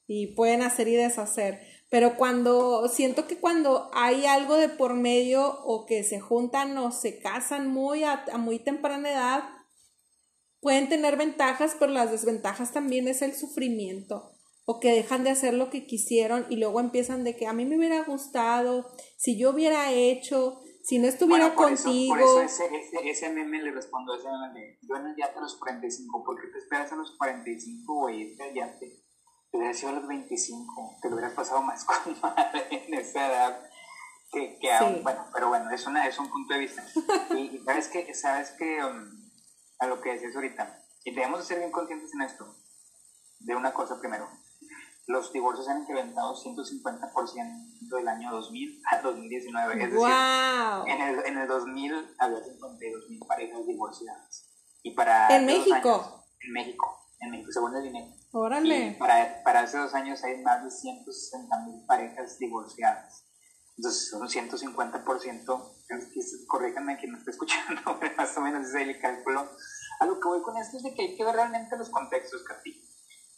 y 0.10 0.34
pueden 0.34 0.64
hacer 0.64 0.88
y 0.88 0.96
deshacer. 0.96 1.62
Pero 1.90 2.18
cuando 2.18 2.88
siento 2.88 3.28
que 3.28 3.38
cuando 3.38 3.92
hay 3.94 4.26
algo 4.26 4.58
de 4.58 4.68
por 4.68 4.96
medio 4.96 5.62
o 5.64 5.86
que 5.86 6.04
se 6.04 6.20
juntan 6.20 6.76
o 6.80 6.92
se 6.92 7.20
casan 7.20 7.68
muy 7.68 8.04
a 8.04 8.26
muy 8.38 8.58
temprana 8.58 9.12
edad, 9.12 9.44
pueden 10.62 10.90
tener 10.90 11.16
ventajas, 11.16 11.78
pero 11.80 11.92
las 11.92 12.12
desventajas 12.12 12.74
también 12.74 13.08
es 13.08 13.22
el 13.22 13.36
sufrimiento 13.36 14.34
o 14.66 14.80
que 14.80 14.92
dejan 14.92 15.24
de 15.24 15.32
hacer 15.32 15.54
lo 15.54 15.70
que 15.70 15.86
quisieron 15.86 16.46
y 16.50 16.58
luego 16.58 16.80
empiezan 16.80 17.24
de 17.24 17.36
que 17.36 17.48
a 17.48 17.54
mí 17.54 17.66
me 17.66 17.78
hubiera 17.78 18.04
gustado, 18.04 18.92
si 19.18 19.36
yo 19.36 19.52
hubiera 19.52 19.92
hecho, 19.92 20.60
si 20.84 21.00
no 21.00 21.08
estuviera 21.08 21.56
contigo. 21.56 22.16
por 22.16 22.22
eso 22.22 22.42
ese, 22.42 22.66
ese, 23.04 23.30
meme 23.32 23.64
le 23.64 23.72
respondo, 23.72 24.14
ese 24.14 24.28
meme 24.28 24.78
yo 24.82 24.96
en 24.96 25.16
ya 25.18 25.34
te 25.34 25.40
los 25.40 25.58
45, 25.58 26.24
¿por 26.24 26.40
qué 26.40 26.48
te 26.50 26.60
esperas 26.60 26.92
a 26.92 26.96
los 26.98 27.18
45, 27.18 27.94
güey? 27.96 28.36
Ya 28.54 28.78
te, 28.78 28.99
te 29.52 29.58
hubieras 29.58 29.78
sido 29.78 29.90
a 29.90 29.96
los 29.96 30.08
25, 30.08 30.98
te 31.02 31.10
lo 31.10 31.16
hubieras 31.16 31.34
pasado 31.34 31.62
más 31.62 31.84
con 31.86 32.20
madre 32.22 32.68
en 32.70 32.94
esa 32.94 33.28
edad. 33.28 33.70
Que, 34.32 34.60
que 34.60 34.72
aún, 34.72 35.02
bueno, 35.02 35.26
pero 35.34 35.50
bueno, 35.50 35.72
es, 35.72 35.88
una, 35.88 36.06
es 36.08 36.20
un 36.20 36.30
punto 36.30 36.54
de 36.54 36.60
vista. 36.60 36.86
Y, 37.36 37.58
sabes 37.66 37.88
que, 37.88 38.14
sabes 38.14 38.52
que, 38.52 38.84
um, 38.84 39.10
a 39.80 39.88
lo 39.88 40.00
que 40.02 40.14
decías 40.14 40.36
ahorita, 40.36 40.84
y 41.04 41.16
debemos 41.16 41.46
ser 41.46 41.58
bien 41.58 41.72
conscientes 41.72 42.14
en 42.14 42.22
esto, 42.22 42.56
de 43.40 43.56
una 43.56 43.74
cosa 43.74 44.00
primero 44.00 44.30
los 45.10 45.34
divorcios 45.34 45.68
han 45.68 45.82
incrementado 45.82 46.36
150% 46.36 47.96
del 47.98 48.08
año 48.08 48.32
2000 48.32 48.82
al 48.92 49.02
2019. 49.02 49.84
Es 49.84 49.92
decir, 49.92 50.08
en 50.86 51.02
el, 51.02 51.26
en 51.26 51.38
el 51.40 51.48
2000 51.48 52.16
había 52.20 52.44
52 52.44 53.10
mil 53.10 53.20
parejas 53.28 53.66
divorciadas. 53.66 54.46
Y 54.84 54.92
para 54.92 55.36
¿En 55.36 55.48
México? 55.48 56.24
en 56.42 56.54
México, 56.54 57.08
en 57.22 57.32
México, 57.32 57.52
según 57.52 57.76
el 57.76 57.84
dinero. 57.84 58.08
Órale. 58.32 58.96
Para, 59.00 59.44
para 59.44 59.62
hace 59.62 59.78
dos 59.78 59.94
años 59.94 60.24
hay 60.24 60.42
más 60.42 60.64
de 60.64 60.72
160 60.72 61.66
mil 61.66 61.86
parejas 61.86 62.38
divorciadas. 62.38 63.26
Entonces 63.78 64.10
son 64.10 64.28
150%. 64.28 66.48
Corríjanme 66.48 66.98
quien 66.98 67.12
no 67.12 67.18
esté 67.18 67.32
escuchando, 67.32 67.82
más 68.18 68.38
o 68.38 68.42
menos 68.42 68.68
ese 68.68 68.82
es 68.82 68.88
el 68.90 69.00
cálculo. 69.00 69.50
A 70.00 70.06
lo 70.06 70.20
que 70.20 70.28
voy 70.28 70.42
con 70.42 70.58
esto 70.58 70.78
es 70.78 70.84
de 70.84 70.94
que 70.94 71.02
hay 71.02 71.18
que 71.18 71.26
ver 71.26 71.36
realmente 71.36 71.78
los 71.78 71.90
contextos, 71.90 72.44
Katy 72.44 72.90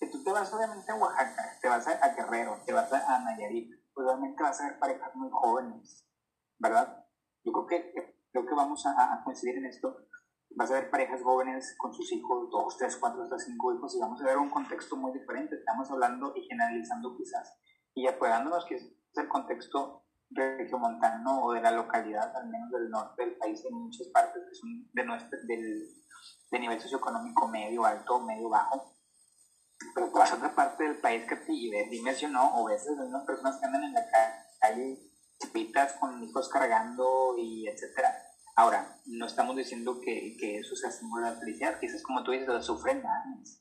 que 0.01 0.07
tú 0.07 0.24
te 0.24 0.31
vas 0.31 0.51
obviamente 0.51 0.91
a 0.91 0.95
Oaxaca, 0.95 1.60
te 1.62 1.67
vas 1.67 1.88
a, 1.88 2.15
Guerrero, 2.15 2.60
te 2.65 2.74
vas 2.74 2.91
a, 2.91 3.19
Nayarit, 3.19 3.71
pues 3.93 4.07
obviamente 4.07 4.41
vas 4.41 4.60
a 4.60 4.69
ver 4.69 4.79
parejas 4.79 5.15
muy 5.15 5.29
jóvenes, 5.31 6.03
¿verdad? 6.57 7.05
Yo 7.43 7.51
creo 7.51 7.67
que, 7.67 8.15
creo 8.31 8.45
que 8.48 8.55
vamos 8.55 8.83
a, 8.88 9.21
coincidir 9.24 9.57
en 9.57 9.67
esto. 9.67 9.95
Vas 10.55 10.72
a 10.72 10.75
ver 10.75 10.89
parejas 10.89 11.22
jóvenes 11.24 11.75
con 11.77 11.93
sus 11.93 12.12
hijos, 12.12 12.50
dos, 12.50 12.77
tres, 12.77 12.98
cuatro, 12.98 13.24
hasta 13.24 13.39
cinco 13.39 13.74
hijos, 13.74 13.96
y 13.96 14.00
vamos 14.00 14.22
a 14.22 14.25
ver 14.25 14.38
un 14.38 14.50
contexto 14.50 14.96
muy 14.96 15.12
diferente. 15.12 15.55
Estamos 15.55 15.89
hablando 15.91 16.34
y 16.36 16.41
generalizando 16.43 17.15
quizás, 17.15 17.58
y 17.96 18.08
apoyándonos 18.08 18.65
que 18.65 18.75
es 18.75 18.91
el 19.15 19.27
contexto 19.27 20.05
regiomontano 20.29 21.43
o 21.43 21.53
de 21.53 21.62
la 21.62 21.72
localidad, 21.72 22.36
al 22.36 22.48
menos 22.50 22.72
del 22.72 22.89
norte 22.89 23.25
del 23.25 23.38
país, 23.38 23.63
en 23.65 23.75
muchas 23.75 24.08
partes 24.08 24.43
que 24.48 24.55
son 24.55 24.89
de, 24.93 25.05
nuestro, 25.05 25.39
del, 25.43 25.88
de 26.51 26.60
nivel 26.60 26.79
socioeconómico 26.79 27.48
medio, 27.48 27.86
alto, 27.86 28.20
medio, 28.20 28.50
bajo 28.50 28.91
pero 29.93 30.10
tú 30.10 30.20
vas 30.20 30.34
otra 30.34 30.53
parte 30.53 30.84
del 30.84 30.98
país 30.98 31.25
que 31.27 31.36
te 31.36 31.51
dimensionó, 31.89 32.62
o 32.62 32.65
ves 32.65 32.86
las 32.86 33.05
mismas 33.05 33.25
personas 33.25 33.58
que 33.60 33.65
andan 33.65 33.84
en 33.84 33.93
la 33.93 34.05
calle, 34.60 35.00
chipitas 35.39 35.93
con 35.93 36.24
hijos 36.24 36.50
cargando 36.50 37.36
y 37.38 37.67
etcétera. 37.67 38.30
Ahora, 38.61 38.95
no 39.07 39.25
estamos 39.25 39.55
diciendo 39.55 39.99
que, 40.01 40.37
que 40.39 40.59
eso 40.59 40.75
sea 40.75 40.91
símbolo 40.91 41.25
de 41.25 41.39
felicidad, 41.39 41.79
quizás 41.79 42.03
como 42.03 42.23
tú 42.23 42.29
dices, 42.29 42.47
lo 42.47 42.61
sufren 42.61 43.01
más. 43.01 43.59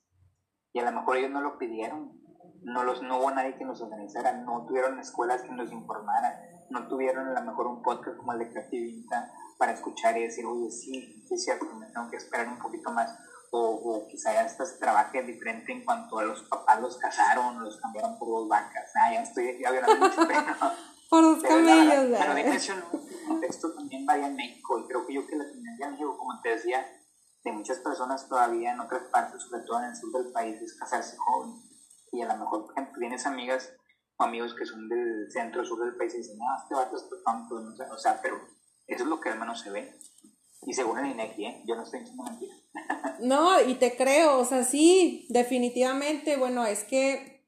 Y 0.75 0.78
a 0.78 0.85
lo 0.85 0.92
mejor 0.92 1.16
ellos 1.16 1.30
no 1.30 1.40
lo 1.40 1.57
pidieron, 1.57 2.21
no, 2.61 2.85
los, 2.85 3.00
no 3.00 3.19
hubo 3.19 3.30
nadie 3.30 3.57
que 3.57 3.64
nos 3.64 3.80
organizara, 3.80 4.33
no 4.42 4.66
tuvieron 4.66 5.00
escuelas 5.00 5.40
que 5.40 5.52
nos 5.52 5.73
informaran, 5.73 6.35
no 6.69 6.87
tuvieron 6.87 7.28
a 7.28 7.40
lo 7.40 7.47
mejor 7.47 7.69
un 7.69 7.83
podcast 7.83 8.19
como 8.19 8.35
el 8.35 8.40
de 8.40 8.50
Creatividad 8.50 9.33
para 9.57 9.73
escuchar 9.73 10.19
y 10.19 10.25
decir, 10.25 10.45
oye, 10.45 10.71
sí, 10.71 11.25
sí 11.26 11.35
es 11.35 11.45
cierto, 11.45 11.64
me 11.76 11.87
tengo 11.87 12.11
que 12.11 12.19
esperar 12.19 12.47
un 12.49 12.59
poquito 12.59 12.92
más 12.92 13.09
o, 13.52 13.59
o 13.59 14.07
quizá 14.07 14.35
ya 14.35 14.42
estás 14.42 14.78
trabaje 14.78 15.23
diferente 15.23 15.73
en 15.73 15.83
cuanto 15.83 16.19
a 16.19 16.25
los 16.25 16.42
papás 16.42 16.78
los 16.78 16.99
casaron, 16.99 17.64
los 17.64 17.78
cambiaron 17.78 18.19
por 18.19 18.28
dos 18.28 18.49
vacas. 18.49 18.90
Ah, 18.97 19.14
ya 19.14 19.23
estoy 19.23 19.64
hablando 19.64 19.97
mucho, 19.97 20.28
pero. 20.28 20.45
por 21.09 21.23
dos 21.23 21.42
camellos, 21.42 22.19
Pero 22.19 22.35
contexto 23.31 23.73
también 23.75 24.05
varía 24.07 24.27
en 24.27 24.37
México 24.37 24.79
y 24.79 24.87
creo 24.87 25.07
que 25.07 25.15
yo 25.15 25.27
que 25.27 25.37
la 25.37 25.51
tendencia 25.51 25.87
en 25.87 25.93
México, 25.93 26.19
como 26.19 26.41
te 26.43 26.51
decía, 26.51 26.87
de 27.45 27.53
muchas 27.53 27.79
personas 27.79 28.29
todavía 28.29 28.73
en 28.73 28.81
otras 28.81 29.05
partes, 29.05 29.43
sobre 29.43 29.63
todo 29.63 29.79
en 29.79 29.87
el 29.87 29.97
sur 29.97 30.13
del 30.13 30.33
país, 30.33 30.61
es 30.61 30.75
casarse 30.75 31.17
joven. 31.17 31.55
Y 32.13 32.23
a 32.23 32.27
lo 32.27 32.37
mejor, 32.37 32.67
tienes 32.99 33.25
amigas 33.25 33.73
o 34.17 34.25
amigos 34.25 34.55
que 34.55 34.67
son 34.67 34.89
del 34.89 35.31
centro 35.31 35.65
sur 35.65 35.83
del 35.85 35.97
país 35.97 36.13
y 36.15 36.19
dicen, 36.19 36.39
no, 36.39 36.45
este 36.61 36.75
vato 36.75 36.97
es 36.97 37.09
tonto, 37.25 37.61
no 37.61 37.95
o 37.95 37.99
sea, 37.99 38.21
pero 38.21 38.37
eso 38.87 39.05
es 39.05 39.09
lo 39.09 39.21
que 39.21 39.31
al 39.31 39.39
menos 39.39 39.61
se 39.61 39.71
ve. 39.71 39.97
Y 40.67 40.75
según 40.75 40.99
el 40.99 41.13
INEGI, 41.13 41.47
¿eh? 41.47 41.63
yo 41.67 41.77
no 41.77 41.85
estoy 41.85 42.01
diciendo 42.01 42.25
mentiras. 42.25 42.59
no, 43.21 43.61
y 43.63 43.77
te 43.77 43.97
creo, 43.97 44.39
o 44.39 44.45
sea, 44.45 44.65
sí, 44.65 45.27
definitivamente, 45.31 46.37
bueno, 46.37 46.67
es 46.67 46.85
que 46.85 47.47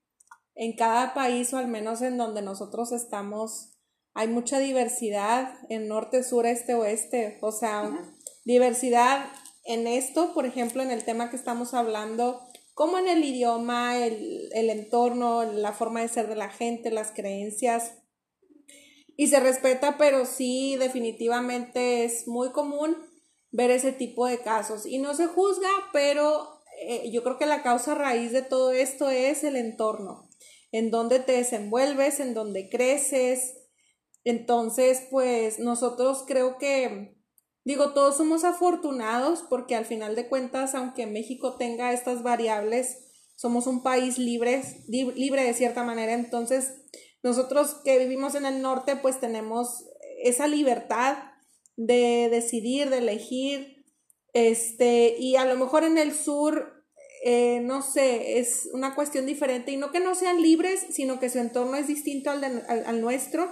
en 0.54 0.76
cada 0.76 1.12
país, 1.12 1.52
o 1.52 1.58
al 1.58 1.68
menos 1.68 2.00
en 2.00 2.16
donde 2.16 2.40
nosotros 2.40 2.92
estamos, 2.92 3.71
hay 4.14 4.28
mucha 4.28 4.58
diversidad 4.58 5.54
en 5.68 5.88
norte, 5.88 6.22
sur, 6.22 6.46
este, 6.46 6.74
oeste, 6.74 7.38
o 7.40 7.52
sea, 7.52 7.90
diversidad 8.44 9.26
en 9.64 9.86
esto, 9.86 10.34
por 10.34 10.46
ejemplo, 10.46 10.82
en 10.82 10.90
el 10.90 11.04
tema 11.04 11.30
que 11.30 11.36
estamos 11.36 11.74
hablando, 11.74 12.40
como 12.74 12.98
en 12.98 13.08
el 13.08 13.24
idioma, 13.24 13.98
el, 13.98 14.48
el 14.52 14.70
entorno, 14.70 15.44
la 15.44 15.72
forma 15.72 16.00
de 16.00 16.08
ser 16.08 16.28
de 16.28 16.36
la 16.36 16.50
gente, 16.50 16.90
las 16.90 17.12
creencias, 17.12 17.92
y 19.16 19.28
se 19.28 19.40
respeta, 19.40 19.96
pero 19.98 20.26
sí, 20.26 20.76
definitivamente 20.76 22.04
es 22.04 22.26
muy 22.26 22.50
común 22.50 22.96
ver 23.50 23.70
ese 23.70 23.92
tipo 23.92 24.26
de 24.26 24.38
casos. 24.38 24.86
Y 24.86 24.98
no 24.98 25.14
se 25.14 25.26
juzga, 25.26 25.68
pero 25.92 26.60
eh, 26.80 27.10
yo 27.12 27.22
creo 27.22 27.38
que 27.38 27.46
la 27.46 27.62
causa 27.62 27.94
raíz 27.94 28.32
de 28.32 28.42
todo 28.42 28.72
esto 28.72 29.10
es 29.10 29.44
el 29.44 29.56
entorno, 29.56 30.28
en 30.72 30.90
donde 30.90 31.20
te 31.20 31.32
desenvuelves, 31.32 32.20
en 32.20 32.34
donde 32.34 32.68
creces. 32.68 33.58
Entonces, 34.24 35.02
pues 35.10 35.58
nosotros 35.58 36.24
creo 36.26 36.58
que, 36.58 37.16
digo, 37.64 37.92
todos 37.92 38.16
somos 38.16 38.44
afortunados 38.44 39.44
porque 39.48 39.74
al 39.74 39.84
final 39.84 40.14
de 40.14 40.28
cuentas, 40.28 40.74
aunque 40.74 41.06
México 41.06 41.56
tenga 41.56 41.92
estas 41.92 42.22
variables, 42.22 42.98
somos 43.36 43.66
un 43.66 43.82
país 43.82 44.18
libre, 44.18 44.62
libre 44.88 45.44
de 45.44 45.54
cierta 45.54 45.82
manera. 45.82 46.12
Entonces, 46.14 46.72
nosotros 47.22 47.76
que 47.84 47.98
vivimos 47.98 48.34
en 48.34 48.46
el 48.46 48.62
norte, 48.62 48.96
pues 48.96 49.20
tenemos 49.20 49.84
esa 50.22 50.46
libertad 50.46 51.18
de 51.76 52.28
decidir, 52.30 52.90
de 52.90 52.98
elegir, 52.98 53.84
este, 54.34 55.16
y 55.18 55.36
a 55.36 55.44
lo 55.44 55.56
mejor 55.56 55.84
en 55.84 55.98
el 55.98 56.12
sur 56.14 56.82
eh, 57.24 57.60
no 57.60 57.82
sé, 57.82 58.40
es 58.40 58.68
una 58.72 58.96
cuestión 58.96 59.26
diferente 59.26 59.70
y 59.70 59.76
no 59.76 59.92
que 59.92 60.00
no 60.00 60.16
sean 60.16 60.42
libres, 60.42 60.84
sino 60.90 61.20
que 61.20 61.30
su 61.30 61.38
entorno 61.38 61.76
es 61.76 61.86
distinto 61.86 62.30
al, 62.30 62.42
al, 62.68 63.00
nuestro. 63.00 63.48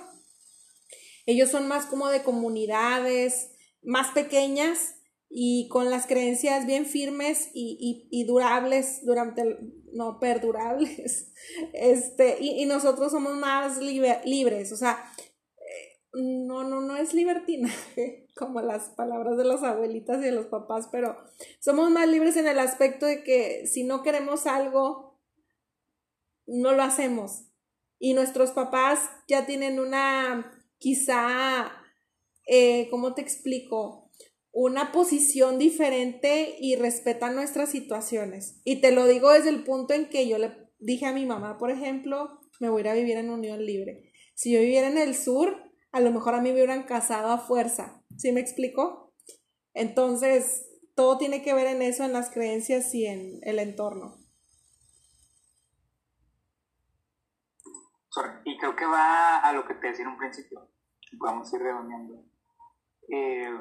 Ellos 1.26 1.50
son 1.50 1.68
más 1.68 1.86
como 1.86 2.08
de 2.08 2.22
comunidades 2.22 3.50
más 3.82 4.12
pequeñas 4.12 4.96
y 5.28 5.68
con 5.68 5.90
las 5.90 6.06
creencias 6.06 6.66
bien 6.66 6.86
firmes 6.86 7.50
y, 7.54 8.08
y, 8.10 8.24
durables 8.24 9.04
durante, 9.04 9.58
no, 9.92 10.18
perdurables, 10.18 11.32
este, 11.72 12.38
y, 12.40 12.62
y 12.62 12.66
nosotros 12.66 13.12
somos 13.12 13.36
más 13.36 13.78
libres, 13.78 14.72
o 14.72 14.76
sea, 14.76 15.04
no, 16.12 16.64
no, 16.64 16.80
no 16.80 16.96
es 16.96 17.14
libertinaje, 17.14 18.28
como 18.36 18.60
las 18.60 18.90
palabras 18.90 19.36
de 19.36 19.44
las 19.44 19.62
abuelitas 19.62 20.18
y 20.18 20.26
de 20.26 20.32
los 20.32 20.46
papás, 20.46 20.88
pero 20.90 21.16
somos 21.60 21.90
más 21.90 22.08
libres 22.08 22.36
en 22.36 22.48
el 22.48 22.58
aspecto 22.58 23.06
de 23.06 23.22
que 23.22 23.66
si 23.66 23.84
no 23.84 24.02
queremos 24.02 24.46
algo, 24.46 25.20
no 26.46 26.72
lo 26.72 26.82
hacemos. 26.82 27.46
Y 27.98 28.14
nuestros 28.14 28.52
papás 28.52 29.10
ya 29.28 29.46
tienen 29.46 29.78
una, 29.78 30.59
quizá, 30.80 31.70
eh, 32.48 32.88
¿cómo 32.90 33.14
te 33.14 33.20
explico? 33.20 34.10
Una 34.50 34.90
posición 34.90 35.58
diferente 35.58 36.56
y 36.58 36.74
respetan 36.74 37.36
nuestras 37.36 37.70
situaciones. 37.70 38.60
Y 38.64 38.80
te 38.80 38.90
lo 38.90 39.06
digo 39.06 39.30
desde 39.30 39.50
el 39.50 39.62
punto 39.62 39.94
en 39.94 40.08
que 40.08 40.26
yo 40.26 40.38
le 40.38 40.52
dije 40.80 41.06
a 41.06 41.12
mi 41.12 41.26
mamá, 41.26 41.58
por 41.58 41.70
ejemplo, 41.70 42.40
me 42.58 42.68
voy 42.68 42.80
a 42.80 42.82
ir 42.82 42.88
a 42.88 42.94
vivir 42.94 43.16
en 43.18 43.30
unión 43.30 43.64
libre. 43.64 44.10
Si 44.34 44.52
yo 44.52 44.60
viviera 44.60 44.88
en 44.88 44.98
el 44.98 45.14
sur, 45.14 45.56
a 45.92 46.00
lo 46.00 46.10
mejor 46.10 46.34
a 46.34 46.40
mí 46.40 46.48
me 46.48 46.56
hubieran 46.56 46.84
casado 46.84 47.28
a 47.28 47.38
fuerza. 47.38 48.02
¿Sí 48.16 48.32
me 48.32 48.40
explico? 48.40 49.14
Entonces, 49.74 50.66
todo 50.96 51.18
tiene 51.18 51.42
que 51.42 51.54
ver 51.54 51.68
en 51.68 51.82
eso, 51.82 52.04
en 52.04 52.12
las 52.12 52.30
creencias 52.30 52.92
y 52.94 53.06
en 53.06 53.38
el 53.42 53.58
entorno. 53.58 54.19
Y 58.44 58.58
creo 58.58 58.74
que 58.74 58.86
va 58.86 59.38
a 59.38 59.52
lo 59.52 59.66
que 59.66 59.74
te 59.74 59.88
decía 59.88 60.04
en 60.04 60.12
un 60.12 60.18
principio. 60.18 60.68
Vamos 61.12 61.52
a 61.52 61.56
ir 61.56 61.62
redondeando. 61.62 62.24
Eh, 63.08 63.58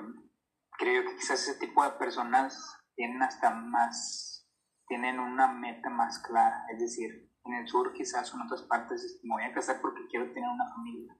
creo 0.78 1.04
que 1.04 1.16
quizás 1.16 1.48
ese 1.48 1.60
tipo 1.60 1.84
de 1.84 1.92
personas 1.92 2.78
tienen 2.96 3.22
hasta 3.22 3.52
más, 3.52 4.48
tienen 4.88 5.20
una 5.20 5.52
meta 5.52 5.90
más 5.90 6.20
clara. 6.20 6.66
Es 6.72 6.80
decir, 6.80 7.32
en 7.46 7.54
el 7.54 7.68
sur 7.68 7.94
quizás 7.94 8.34
o 8.34 8.38
en 8.38 8.44
otras 8.44 8.64
partes 8.64 9.20
me 9.24 9.36
voy 9.36 9.44
a 9.44 9.54
casar 9.54 9.82
porque 9.82 10.08
quiero 10.10 10.32
tener 10.34 10.50
una 10.50 10.70
familia 10.70 11.16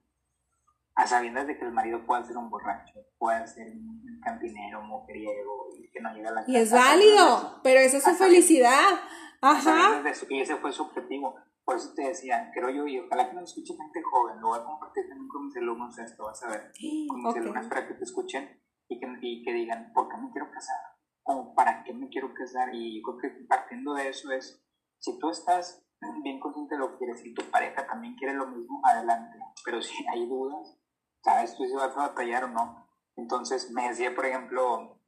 a 0.96 1.06
sabiendas 1.06 1.46
de 1.46 1.56
que 1.56 1.64
el 1.64 1.72
marido 1.72 2.04
puede 2.04 2.24
ser 2.24 2.36
un 2.36 2.50
borracho, 2.50 3.00
puede 3.18 3.46
ser 3.46 3.68
un 3.68 4.20
cantinero, 4.22 4.82
mujeriego, 4.82 5.68
y 5.78 5.90
que 5.90 6.00
no 6.00 6.12
llega 6.12 6.30
a 6.30 6.32
la 6.32 6.40
casa. 6.40 6.52
Y 6.52 6.56
es 6.56 6.72
válido, 6.72 7.60
pero 7.62 7.80
esa 7.80 7.96
es 7.98 8.04
su 8.04 8.14
felicidad. 8.14 9.00
Ajá. 9.40 10.02
y 10.28 10.40
ese 10.40 10.56
fue 10.56 10.72
su 10.72 10.82
objetivo. 10.82 11.36
Por 11.70 11.76
eso 11.76 11.94
te 11.94 12.02
decía, 12.02 12.50
creo 12.52 12.68
yo, 12.68 12.84
y 12.88 12.98
ojalá 12.98 13.30
que 13.30 13.36
nos 13.36 13.50
escuche 13.50 13.76
gente 13.76 14.02
joven, 14.02 14.40
lo 14.40 14.48
voy 14.48 14.58
a 14.58 14.64
compartir 14.64 15.08
también 15.08 15.28
con 15.28 15.46
mis 15.46 15.56
alumnos 15.56 15.96
esto, 15.98 16.24
vas 16.24 16.42
a 16.42 16.48
ver, 16.48 16.72
con 17.06 17.22
mis 17.22 17.36
alumnos 17.36 17.66
para 17.68 17.86
que 17.86 17.94
te 17.94 18.02
escuchen 18.02 18.60
y 18.88 18.98
que, 18.98 19.06
y 19.20 19.44
que 19.44 19.52
digan, 19.52 19.92
¿por 19.92 20.08
qué 20.08 20.16
me 20.16 20.32
quiero 20.32 20.50
casar? 20.50 20.80
¿O 21.22 21.54
para 21.54 21.84
qué 21.84 21.94
me 21.94 22.08
quiero 22.08 22.34
casar? 22.34 22.74
Y 22.74 22.96
yo 22.96 23.16
creo 23.16 23.20
que 23.20 23.44
partiendo 23.44 23.94
de 23.94 24.08
eso 24.08 24.32
es, 24.32 24.60
si 24.98 25.16
tú 25.20 25.30
estás 25.30 25.86
bien 26.24 26.40
consciente 26.40 26.74
de 26.74 26.80
lo 26.80 26.90
que 26.90 26.98
quieres 27.04 27.24
y 27.24 27.34
tu 27.34 27.48
pareja 27.52 27.86
también 27.86 28.16
quiere 28.16 28.34
lo 28.34 28.48
mismo, 28.48 28.82
adelante. 28.84 29.38
Pero 29.64 29.80
si 29.80 29.94
hay 30.12 30.26
dudas, 30.26 30.76
sabes 31.22 31.54
tú 31.54 31.62
si 31.66 31.74
vas 31.74 31.96
a 31.96 32.08
batallar 32.08 32.42
o 32.42 32.48
no. 32.48 32.88
Entonces 33.14 33.70
me 33.70 33.88
decía, 33.88 34.12
por 34.12 34.26
ejemplo, 34.26 34.98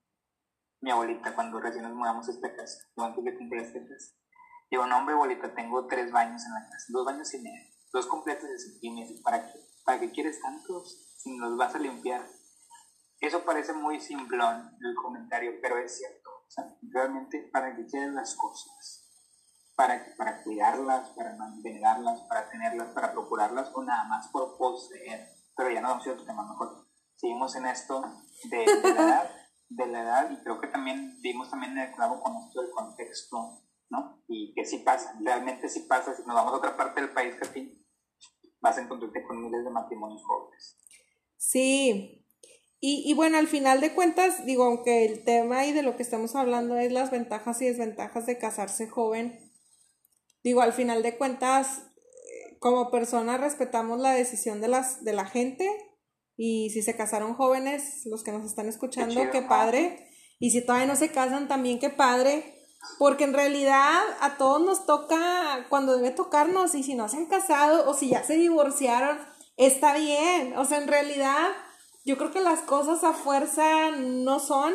mi 0.81 0.93
abuelita 0.93 1.35
cuando 1.35 1.59
recién 1.59 1.83
nos 1.83 1.95
mudamos 1.97 2.29
a 2.29 2.31
esta 2.31 2.55
casa, 2.55 2.87
antes 2.99 3.25
que 3.25 3.37
compré 3.37 3.63
esta 3.63 3.81
casa. 3.81 4.22
Digo, 4.73 4.87
no 4.87 4.97
hombre 4.97 5.15
abuelita, 5.15 5.55
tengo 5.55 5.87
tres 5.87 6.11
baños 6.11 6.47
en 6.47 6.55
la 6.55 6.67
casa, 6.67 6.87
dos 6.89 7.05
baños 7.05 7.35
y 7.35 7.41
medio, 7.41 7.71
dos 7.93 8.07
completos 8.07 8.49
y 8.81 8.91
me 8.91 9.07
¿para 9.23 9.53
qué? 9.53 9.61
¿Para 9.85 10.01
qué 10.01 10.11
quieres 10.11 10.41
tantos 10.41 11.15
si 11.19 11.37
los 11.37 11.59
vas 11.59 11.75
a 11.75 11.79
limpiar? 11.79 12.27
Eso 13.21 13.45
parece 13.45 13.75
muy 13.75 14.01
simplón 14.01 14.75
el 14.81 14.95
comentario, 14.95 15.59
pero 15.61 15.77
es 15.77 15.99
cierto. 15.99 16.31
O 16.31 16.51
sea, 16.51 16.75
realmente, 16.91 17.51
¿para 17.53 17.77
qué 17.77 17.85
quieres 17.85 18.15
las 18.15 18.35
cosas? 18.35 19.11
¿Para, 19.77 20.07
para 20.17 20.43
cuidarlas, 20.43 21.11
para 21.11 21.37
mantenerlas, 21.37 22.23
para 22.23 22.49
tenerlas, 22.49 22.89
para 22.95 23.13
procurarlas 23.13 23.71
o 23.75 23.83
nada 23.83 24.05
más 24.05 24.29
por 24.29 24.57
poseer? 24.57 25.37
pero 25.55 25.71
ya 25.71 25.83
no 25.83 25.89
vamos 25.89 26.07
a 26.07 26.13
otro 26.13 26.25
tema 26.25 26.49
mejor. 26.49 26.87
Seguimos 27.17 27.55
en 27.57 27.67
esto 27.67 28.03
de, 28.45 28.65
la 28.65 28.89
edad, 28.89 29.31
de 29.69 29.87
la 29.87 30.01
edad, 30.01 30.31
y 30.31 30.43
creo 30.43 30.59
que 30.59 30.69
también 30.69 31.21
vimos 31.21 31.51
también 31.51 31.77
el 31.77 31.93
clavo 31.93 32.23
con 32.23 32.37
esto 32.39 32.63
del 32.63 32.71
contexto, 32.71 33.61
¿no? 33.93 34.25
Y 34.27 34.55
que 34.55 34.65
sí 34.65 34.79
pasa, 34.79 35.15
realmente 35.21 35.69
sí 35.69 35.81
pasa, 35.81 36.17
si 36.17 36.23
nos 36.23 36.35
vamos 36.35 36.55
a 36.55 36.57
otra 36.57 36.77
parte 36.77 37.03
del 37.03 37.13
país, 37.13 37.35
que 37.41 37.49
ti 37.49 37.79
vas 38.61 38.79
a 38.79 38.83
encontrarte 38.83 39.23
con 39.25 39.43
miles 39.43 39.65
de 39.65 39.71
matrimonios 39.71 40.23
jóvenes. 40.25 40.79
Sí, 41.37 42.27
y, 42.81 43.05
y, 43.07 43.15
bueno, 43.15 43.39
al 43.39 43.47
final 43.47 43.81
de 43.81 43.95
cuentas, 43.95 44.47
digo, 44.47 44.65
aunque 44.65 45.05
el 45.05 45.25
tema 45.25 45.67
y 45.67 45.73
de 45.73 45.83
lo 45.83 45.97
que 45.97 46.03
estamos 46.03 46.35
hablando 46.35 46.77
es 46.79 46.91
las 46.91 47.11
ventajas 47.11 47.61
y 47.61 47.67
desventajas 47.67 48.27
de 48.27 48.39
casarse 48.39 48.89
joven, 48.89 49.39
digo, 50.43 50.63
al 50.63 50.73
final 50.73 51.03
de 51.03 51.19
cuentas, 51.19 51.83
como 52.59 52.91
personas 52.91 53.41
respetamos 53.41 54.01
la 54.01 54.13
decisión 54.13 54.61
de, 54.61 54.69
las, 54.69 55.05
de 55.05 55.13
la 55.13 55.27
gente 55.27 55.69
y 56.37 56.71
si 56.71 56.83
se 56.83 56.97
casaron 56.97 57.35
jóvenes, 57.35 58.07
los 58.07 58.23
que 58.23 58.33
nos 58.33 58.47
están 58.47 58.69
escuchando, 58.69 59.31
qué, 59.31 59.43
padre. 59.43 60.09
Y 60.39 60.51
si 60.51 60.65
todavía 60.65 60.87
no 60.87 60.97
se 60.97 61.11
casan, 61.11 61.49
también 61.49 61.79
qué 61.79 61.91
padre. 61.91 62.62
Porque 62.99 63.25
en 63.25 63.35
realidad 63.35 64.01
a 64.21 64.37
todos 64.37 64.61
nos 64.61 64.87
toca 64.87 65.67
cuando 65.69 65.97
debe 65.97 66.11
tocarnos 66.11 66.75
y 66.75 66.83
si 66.83 66.95
no 66.95 67.09
se 67.09 67.17
han 67.17 67.27
casado 67.27 67.89
o 67.89 67.95
si 67.95 68.11
ya 68.11 68.25
se 68.25 68.35
divorciaron, 68.35 69.19
está 69.57 69.97
bien. 69.97 70.57
O 70.57 70.65
sea, 70.65 70.79
en 70.79 70.89
realidad 70.89 71.49
yo 72.05 72.19
creo 72.19 72.33
que 72.33 72.41
las 72.41 72.61
cosas 72.61 73.05
a 73.05 73.13
fuerza 73.13 73.91
no 73.93 74.41
son 74.41 74.75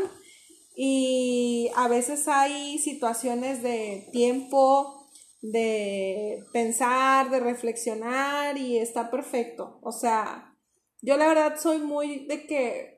y 0.75 1.69
a 1.75 1.87
veces 1.87 2.27
hay 2.27 2.77
situaciones 2.77 3.63
de 3.63 4.07
tiempo, 4.11 5.07
de 5.41 6.45
pensar, 6.53 7.29
de 7.29 7.39
reflexionar 7.39 8.57
y 8.57 8.77
está 8.77 9.09
perfecto. 9.11 9.79
O 9.81 9.91
sea, 9.91 10.55
yo 11.01 11.17
la 11.17 11.27
verdad 11.27 11.59
soy 11.59 11.79
muy 11.79 12.27
de 12.27 12.45
que 12.47 12.96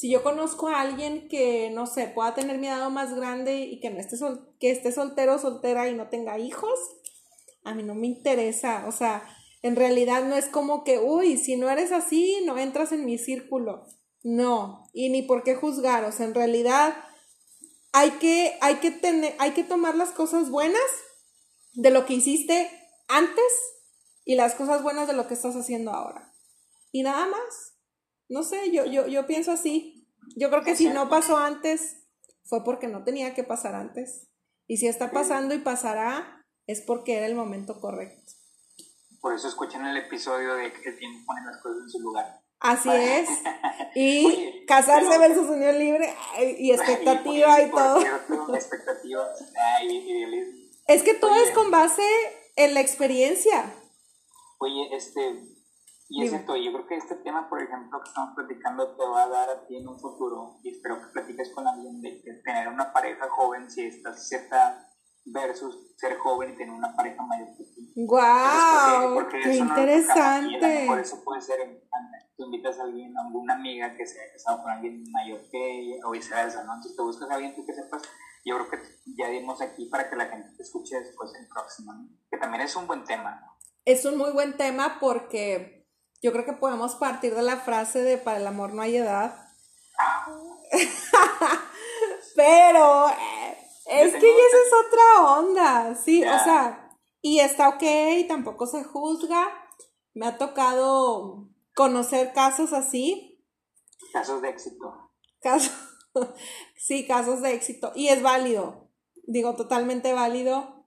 si 0.00 0.08
yo 0.08 0.22
conozco 0.22 0.68
a 0.68 0.80
alguien 0.80 1.28
que, 1.28 1.68
no 1.68 1.86
sé, 1.86 2.06
pueda 2.06 2.34
tener 2.34 2.56
mi 2.56 2.68
edad 2.68 2.88
más 2.88 3.14
grande 3.14 3.60
y 3.60 3.80
que, 3.80 3.90
no 3.90 4.00
esté, 4.00 4.16
que 4.58 4.70
esté 4.70 4.92
soltero 4.92 5.34
o 5.34 5.38
soltera 5.38 5.90
y 5.90 5.94
no 5.94 6.08
tenga 6.08 6.38
hijos, 6.38 6.72
a 7.64 7.74
mí 7.74 7.82
no 7.82 7.94
me 7.94 8.06
interesa. 8.06 8.86
O 8.88 8.92
sea, 8.92 9.28
en 9.60 9.76
realidad 9.76 10.24
no 10.24 10.36
es 10.36 10.46
como 10.46 10.84
que, 10.84 10.98
uy, 10.98 11.36
si 11.36 11.56
no 11.56 11.68
eres 11.68 11.92
así, 11.92 12.42
no 12.46 12.56
entras 12.56 12.92
en 12.92 13.04
mi 13.04 13.18
círculo. 13.18 13.84
No, 14.22 14.88
y 14.94 15.10
ni 15.10 15.20
por 15.20 15.42
qué 15.42 15.54
juzgar. 15.54 16.02
O 16.04 16.12
sea, 16.12 16.24
en 16.24 16.34
realidad 16.34 16.96
hay 17.92 18.12
que, 18.12 18.56
hay 18.62 18.76
que, 18.76 18.92
tener, 18.92 19.34
hay 19.38 19.50
que 19.50 19.64
tomar 19.64 19.96
las 19.96 20.12
cosas 20.12 20.48
buenas 20.48 20.80
de 21.74 21.90
lo 21.90 22.06
que 22.06 22.14
hiciste 22.14 22.70
antes 23.08 23.52
y 24.24 24.36
las 24.36 24.54
cosas 24.54 24.82
buenas 24.82 25.08
de 25.08 25.12
lo 25.12 25.28
que 25.28 25.34
estás 25.34 25.56
haciendo 25.56 25.90
ahora. 25.90 26.32
Y 26.90 27.02
nada 27.02 27.26
más. 27.26 27.69
No 28.30 28.44
sé, 28.44 28.70
yo, 28.70 28.86
yo, 28.86 29.08
yo 29.08 29.26
pienso 29.26 29.50
así. 29.50 30.08
Yo 30.36 30.50
creo 30.50 30.62
que 30.62 30.76
si 30.76 30.88
no 30.88 31.08
pasó 31.08 31.36
antes, 31.36 32.06
fue 32.44 32.64
porque 32.64 32.86
no 32.86 33.02
tenía 33.02 33.34
que 33.34 33.44
pasar 33.44 33.74
antes. 33.74 34.28
Y 34.68 34.76
si 34.76 34.86
está 34.86 35.10
pasando 35.10 35.52
y 35.52 35.58
pasará, 35.58 36.46
es 36.68 36.80
porque 36.80 37.16
era 37.16 37.26
el 37.26 37.34
momento 37.34 37.80
correcto. 37.80 38.32
Por 39.20 39.34
eso 39.34 39.48
escuchen 39.48 39.84
el 39.84 39.96
episodio 39.96 40.54
de 40.54 40.72
que 40.72 40.90
el 40.90 40.98
tiempo 40.98 41.26
pone 41.26 41.44
las 41.44 41.60
cosas 41.60 41.82
en 41.82 41.90
su 41.90 42.00
lugar. 42.00 42.40
Así 42.60 42.88
es. 42.90 43.28
Y 43.96 44.64
casarse 44.66 45.18
versus 45.18 45.48
unión 45.48 45.76
libre 45.76 46.14
y 46.58 46.70
expectativa 46.70 47.60
y, 47.60 47.70
todo. 47.72 47.98
es 50.86 51.02
que 51.02 51.14
todo 51.14 51.34
es 51.34 51.50
con 51.50 51.72
base 51.72 52.04
en 52.54 52.74
la 52.74 52.80
experiencia. 52.80 53.74
Oye, 54.58 54.94
este, 54.94 55.42
y 56.10 56.24
es 56.24 56.30
cierto, 56.30 56.56
yo 56.56 56.72
creo 56.72 56.86
que 56.88 56.96
este 56.96 57.14
tema, 57.16 57.48
por 57.48 57.62
ejemplo, 57.62 58.00
que 58.02 58.08
estamos 58.08 58.34
platicando, 58.34 58.96
te 58.96 59.04
va 59.04 59.22
a 59.22 59.28
dar 59.28 59.48
a 59.48 59.66
ti 59.66 59.76
en 59.76 59.86
un 59.86 59.98
futuro, 59.98 60.58
y 60.62 60.70
espero 60.70 61.00
que 61.00 61.06
platiques 61.12 61.50
con 61.54 61.68
alguien 61.68 62.00
de, 62.00 62.20
tener 62.44 62.66
una 62.66 62.92
pareja 62.92 63.28
joven, 63.30 63.70
si 63.70 63.86
estás 63.86 64.28
cierta 64.28 64.88
versus 65.24 65.94
ser 65.96 66.18
joven 66.18 66.52
y 66.52 66.56
tener 66.56 66.74
una 66.74 66.96
pareja 66.96 67.22
mayor 67.22 67.48
que 67.56 67.62
ti. 67.62 67.92
¡Guau! 67.94 69.28
¡Qué 69.28 69.54
interesante! 69.56 70.84
por 70.88 70.98
eso 70.98 71.22
puede 71.22 71.42
ser, 71.42 71.58
tú 72.36 72.46
invitas 72.46 72.80
a 72.80 72.82
alguien, 72.82 73.16
a 73.16 73.26
alguna 73.26 73.54
amiga 73.54 73.94
que 73.94 74.04
se 74.04 74.20
haya 74.20 74.32
casado 74.32 74.62
con 74.62 74.72
alguien 74.72 75.04
mayor 75.12 75.42
que 75.48 75.78
ella, 75.78 76.06
o 76.06 76.10
viceversa, 76.10 76.64
¿no? 76.64 76.74
Entonces 76.74 76.96
te 76.96 77.02
buscas 77.02 77.30
a 77.30 77.34
alguien 77.34 77.54
tú 77.54 77.64
que 77.64 77.72
sepas 77.72 78.02
yo 78.44 78.56
creo 78.56 78.70
que 78.70 78.78
ya 79.16 79.28
dimos 79.28 79.60
aquí 79.60 79.86
para 79.86 80.08
que 80.08 80.16
la 80.16 80.26
gente 80.26 80.48
te 80.56 80.62
escuche 80.62 80.98
después 80.98 81.30
el 81.38 81.46
próximo, 81.48 81.92
que 82.30 82.38
también 82.38 82.62
es 82.62 82.74
un 82.74 82.86
buen 82.86 83.04
tema. 83.04 83.46
Es 83.84 84.04
un 84.04 84.16
muy 84.16 84.32
buen 84.32 84.56
tema 84.56 84.98
porque 84.98 85.79
yo 86.22 86.32
creo 86.32 86.44
que 86.44 86.52
podemos 86.52 86.96
partir 86.96 87.34
de 87.34 87.42
la 87.42 87.56
frase 87.56 88.02
de 88.02 88.18
para 88.18 88.38
el 88.38 88.46
amor 88.46 88.74
no 88.74 88.82
hay 88.82 88.96
edad. 88.96 89.48
Pero 92.36 93.08
eh, 93.08 93.58
Es 93.86 94.12
que 94.12 94.18
esa 94.18 94.56
es 94.56 94.72
otra 94.86 95.38
onda, 95.38 95.94
sí, 95.94 96.22
o 96.22 96.38
sea, 96.44 96.90
y 97.22 97.40
está 97.40 97.68
ok, 97.70 97.82
tampoco 98.28 98.66
se 98.66 98.84
juzga. 98.84 99.48
Me 100.14 100.26
ha 100.26 100.38
tocado 100.38 101.48
conocer 101.74 102.32
casos 102.32 102.72
así. 102.72 103.42
Casos 104.12 104.42
de 104.42 104.48
éxito. 104.48 105.10
Casos, 105.40 105.72
sí, 106.76 107.06
casos 107.06 107.42
de 107.42 107.52
éxito. 107.54 107.92
Y 107.94 108.08
es 108.08 108.22
válido, 108.22 108.90
digo, 109.26 109.54
totalmente 109.54 110.12
válido. 110.12 110.79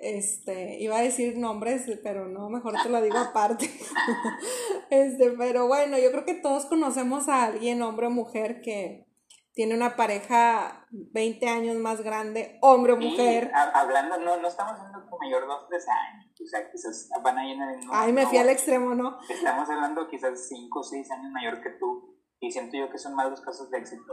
Este, 0.00 0.78
iba 0.80 0.98
a 0.98 1.02
decir 1.02 1.38
nombres, 1.38 1.84
pero 2.02 2.28
no, 2.28 2.50
mejor 2.50 2.74
te 2.82 2.88
lo 2.88 3.00
digo 3.00 3.18
aparte. 3.18 3.70
este, 4.90 5.30
pero 5.30 5.66
bueno, 5.66 5.98
yo 5.98 6.10
creo 6.10 6.24
que 6.24 6.34
todos 6.34 6.66
conocemos 6.66 7.28
a 7.28 7.44
alguien, 7.44 7.82
hombre 7.82 8.08
o 8.08 8.10
mujer, 8.10 8.60
que 8.60 9.06
tiene 9.54 9.74
una 9.74 9.94
pareja 9.96 10.86
20 10.90 11.48
años 11.48 11.76
más 11.76 12.02
grande, 12.02 12.58
hombre 12.60 12.92
o 12.92 12.96
mujer. 12.96 13.50
hablando, 13.54 14.18
no, 14.18 14.36
no 14.36 14.48
estamos 14.48 14.78
hablando 14.78 15.16
mayor 15.18 15.46
2, 15.46 15.66
3 15.68 15.88
años, 15.88 16.40
o 16.42 16.46
sea, 16.46 16.70
quizás 16.70 17.08
van 17.22 17.38
a 17.38 17.44
llenar 17.44 17.72
el 17.72 17.80
Ay, 17.90 18.12
me 18.12 18.26
fui 18.26 18.38
al 18.38 18.48
extremo, 18.48 18.94
¿no? 18.94 19.18
Estamos 19.28 19.70
hablando 19.70 20.08
quizás 20.08 20.48
5 20.48 20.78
o 20.78 20.82
6 20.82 21.10
años 21.12 21.30
mayor 21.30 21.62
que 21.62 21.70
tú, 21.70 22.18
y 22.40 22.50
siento 22.50 22.76
yo 22.76 22.90
que 22.90 22.98
son 22.98 23.14
más 23.14 23.30
los 23.30 23.40
casos 23.40 23.70
de 23.70 23.78
éxito, 23.78 24.12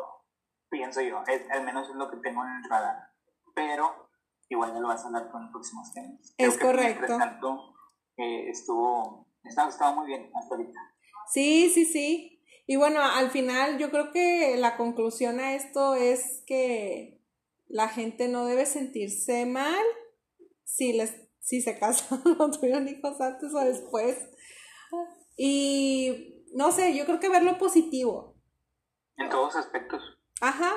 pienso 0.70 1.02
yo, 1.02 1.24
al 1.50 1.64
menos 1.64 1.90
es 1.90 1.96
lo 1.96 2.10
que 2.10 2.18
tengo 2.18 2.44
en 2.46 2.64
el 2.64 2.70
radar. 2.70 3.10
Pero 3.56 4.11
igual 4.54 4.74
ya 4.74 4.80
lo 4.80 4.88
vas 4.88 5.04
a 5.04 5.08
hablar 5.08 5.32
con 5.32 5.52
próximos 5.52 5.94
temas. 5.94 6.34
Es 6.38 6.58
correcto. 6.58 7.18
tanto, 7.18 7.74
eh, 8.18 8.50
estuvo, 8.50 9.28
estaba 9.44 9.96
muy 9.96 10.08
bien 10.08 10.30
hasta 10.36 10.56
ahorita. 10.56 10.80
Sí, 11.32 11.70
sí, 11.70 11.86
sí. 11.86 12.44
Y 12.68 12.76
bueno, 12.76 13.02
al 13.02 13.32
final 13.32 13.78
yo 13.78 13.90
creo 13.90 14.12
que 14.12 14.56
la 14.58 14.78
conclusión 14.78 15.40
a 15.40 15.56
esto 15.56 15.96
es 15.96 16.44
que 16.46 17.22
la 17.68 17.88
gente 17.88 18.28
no 18.28 18.46
debe 18.46 18.66
sentirse 18.66 19.46
mal 19.46 19.84
si 20.64 20.94
les 20.94 21.22
si 21.40 21.62
se 21.62 21.78
casan 21.78 22.22
o 22.40 22.52
tuvieron 22.52 22.88
hijos 22.88 23.20
antes 23.20 23.54
o 23.54 23.60
después. 23.60 24.18
Y 25.38 26.46
no 26.54 26.72
sé, 26.72 26.96
yo 26.96 27.06
creo 27.06 27.20
que 27.20 27.30
ver 27.30 27.44
lo 27.44 27.58
positivo. 27.58 28.36
En 29.18 29.30
todos 29.30 29.56
aspectos. 29.56 30.02
Ajá, 30.40 30.74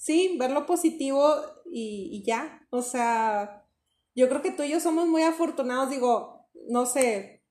sí, 0.00 0.36
ver 0.38 0.50
lo 0.50 0.64
positivo 0.64 1.34
y, 1.66 2.08
y 2.10 2.24
ya. 2.24 2.66
O 2.70 2.80
sea, 2.80 3.66
yo 4.14 4.28
creo 4.28 4.40
que 4.40 4.50
tú 4.50 4.62
y 4.62 4.70
yo 4.70 4.80
somos 4.80 5.06
muy 5.06 5.22
afortunados, 5.22 5.90
digo, 5.90 6.48
no 6.68 6.86
sé, 6.86 7.44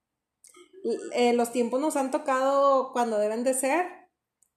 eh, 1.13 1.33
los 1.33 1.51
tiempos 1.51 1.79
nos 1.79 1.95
han 1.95 2.09
tocado 2.09 2.91
cuando 2.91 3.19
deben 3.19 3.43
de 3.43 3.53
ser. 3.53 3.85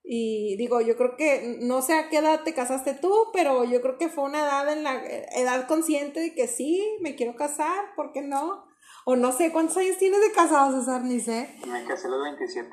Y 0.02 0.56
digo, 0.56 0.80
yo 0.80 0.96
creo 0.96 1.16
que, 1.16 1.58
no 1.60 1.82
sé 1.82 1.92
a 1.92 2.08
qué 2.08 2.18
edad 2.18 2.42
te 2.42 2.54
casaste 2.54 2.94
tú, 2.94 3.14
pero 3.32 3.64
yo 3.64 3.82
creo 3.82 3.98
que 3.98 4.08
fue 4.08 4.24
una 4.24 4.40
edad 4.40 4.72
en 4.72 4.82
la 4.82 5.00
edad 5.36 5.68
consciente 5.68 6.18
de 6.18 6.34
que 6.34 6.48
sí, 6.48 6.82
me 7.02 7.14
quiero 7.14 7.36
casar, 7.36 7.94
¿por 7.94 8.12
qué 8.12 8.22
no? 8.22 8.66
O 9.04 9.16
no 9.16 9.32
sé, 9.32 9.52
¿cuántos 9.52 9.76
años 9.76 9.98
tienes 9.98 10.20
de 10.20 10.32
casado, 10.32 10.78
César? 10.78 11.02
Ni 11.04 11.20
sé. 11.20 11.54
Me 11.66 11.84
casé 11.84 12.08
a 12.08 12.10
los 12.10 12.22
27. 12.24 12.70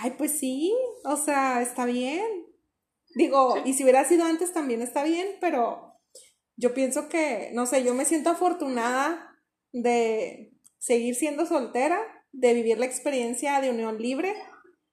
Ay, 0.00 0.14
pues 0.18 0.38
sí, 0.38 0.76
o 1.04 1.16
sea, 1.16 1.62
está 1.62 1.86
bien. 1.86 2.47
Digo, 3.14 3.56
y 3.64 3.74
si 3.74 3.82
hubiera 3.82 4.04
sido 4.04 4.24
antes 4.24 4.52
también 4.52 4.82
está 4.82 5.02
bien, 5.02 5.28
pero 5.40 5.94
yo 6.56 6.74
pienso 6.74 7.08
que, 7.08 7.50
no 7.54 7.66
sé, 7.66 7.84
yo 7.84 7.94
me 7.94 8.04
siento 8.04 8.30
afortunada 8.30 9.36
de 9.72 10.52
seguir 10.78 11.14
siendo 11.14 11.46
soltera 11.46 12.00
de 12.32 12.54
vivir 12.54 12.78
la 12.78 12.86
experiencia 12.86 13.60
de 13.60 13.70
unión 13.70 13.98
libre. 13.98 14.34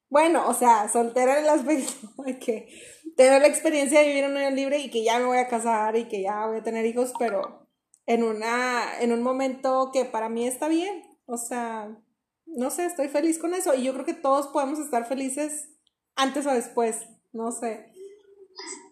Bueno, 0.09 0.47
o 0.47 0.53
sea, 0.53 0.87
soltera 0.89 1.39
en 1.39 1.45
el 1.45 1.49
aspecto 1.49 2.23
de 2.23 2.39
que 2.39 2.67
tener 3.15 3.41
la 3.41 3.47
experiencia 3.47 3.99
de 3.99 4.07
vivir 4.07 4.25
una 4.25 4.35
unión 4.35 4.55
libre 4.55 4.79
y 4.79 4.89
que 4.89 5.03
ya 5.03 5.19
me 5.19 5.25
voy 5.25 5.37
a 5.37 5.47
casar 5.47 5.95
y 5.95 6.07
que 6.07 6.21
ya 6.21 6.47
voy 6.47 6.57
a 6.57 6.63
tener 6.63 6.85
hijos, 6.85 7.13
pero 7.17 7.67
en 8.05 8.23
una 8.23 8.99
en 8.99 9.11
un 9.11 9.23
momento 9.23 9.89
que 9.93 10.05
para 10.05 10.29
mí 10.29 10.47
está 10.47 10.67
bien. 10.67 11.03
O 11.25 11.37
sea, 11.37 11.97
no 12.45 12.69
sé, 12.69 12.85
estoy 12.85 13.07
feliz 13.07 13.39
con 13.39 13.53
eso 13.53 13.73
y 13.73 13.83
yo 13.83 13.93
creo 13.93 14.05
que 14.05 14.13
todos 14.13 14.47
podemos 14.47 14.79
estar 14.79 15.07
felices 15.07 15.69
antes 16.15 16.45
o 16.45 16.51
después, 16.51 17.07
no 17.33 17.51
sé. 17.51 17.91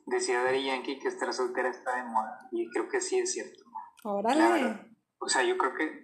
Decía 0.06 0.44
Dari 0.44 0.66
Yankee 0.66 1.00
que 1.00 1.08
estar 1.08 1.34
soltera 1.34 1.70
está 1.70 1.96
de 1.96 2.04
moda 2.04 2.48
y 2.52 2.70
creo 2.70 2.90
que 2.90 3.00
sí 3.00 3.20
es 3.20 3.32
cierto. 3.32 3.64
Órale. 4.04 4.96
O 5.20 5.28
sea, 5.30 5.44
yo 5.44 5.58
creo 5.58 5.74
que 5.76 6.04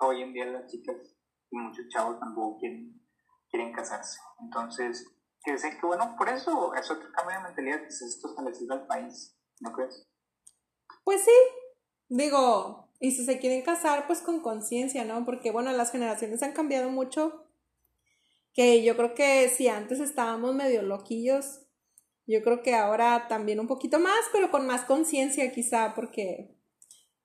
hoy 0.00 0.22
en 0.22 0.32
día 0.32 0.46
las 0.46 0.66
chicas 0.70 0.96
y 1.50 1.56
muchos 1.56 1.86
chavos 1.88 2.18
tampoco 2.18 2.58
quieren, 2.58 3.00
quieren 3.48 3.72
casarse. 3.72 4.18
Entonces, 4.40 5.06
que 5.42 5.56
sé 5.56 5.78
que 5.78 5.86
bueno, 5.86 6.14
por 6.18 6.28
eso 6.28 6.74
es 6.74 6.90
otro 6.90 7.10
cambio 7.12 7.36
de 7.36 7.44
mentalidad 7.44 7.82
que 7.82 7.90
se 7.90 8.06
está 8.06 8.28
establecido 8.28 8.74
al 8.74 8.86
país, 8.86 9.38
¿no 9.60 9.72
crees? 9.72 10.08
Pues 11.04 11.24
sí, 11.24 11.30
digo, 12.08 12.90
y 13.00 13.12
si 13.12 13.24
se 13.24 13.38
quieren 13.38 13.62
casar, 13.62 14.06
pues 14.06 14.20
con 14.20 14.40
conciencia, 14.40 15.04
¿no? 15.04 15.24
Porque 15.24 15.50
bueno, 15.50 15.72
las 15.72 15.92
generaciones 15.92 16.42
han 16.42 16.52
cambiado 16.52 16.90
mucho, 16.90 17.46
que 18.52 18.82
yo 18.82 18.96
creo 18.96 19.14
que 19.14 19.48
si 19.48 19.68
antes 19.68 20.00
estábamos 20.00 20.54
medio 20.54 20.82
loquillos, 20.82 21.67
yo 22.28 22.42
creo 22.42 22.62
que 22.62 22.74
ahora 22.74 23.26
también 23.28 23.60
un 23.60 23.66
poquito 23.66 23.98
más, 23.98 24.20
pero 24.32 24.50
con 24.50 24.66
más 24.66 24.84
conciencia 24.84 25.50
quizá, 25.52 25.94
porque 25.94 26.56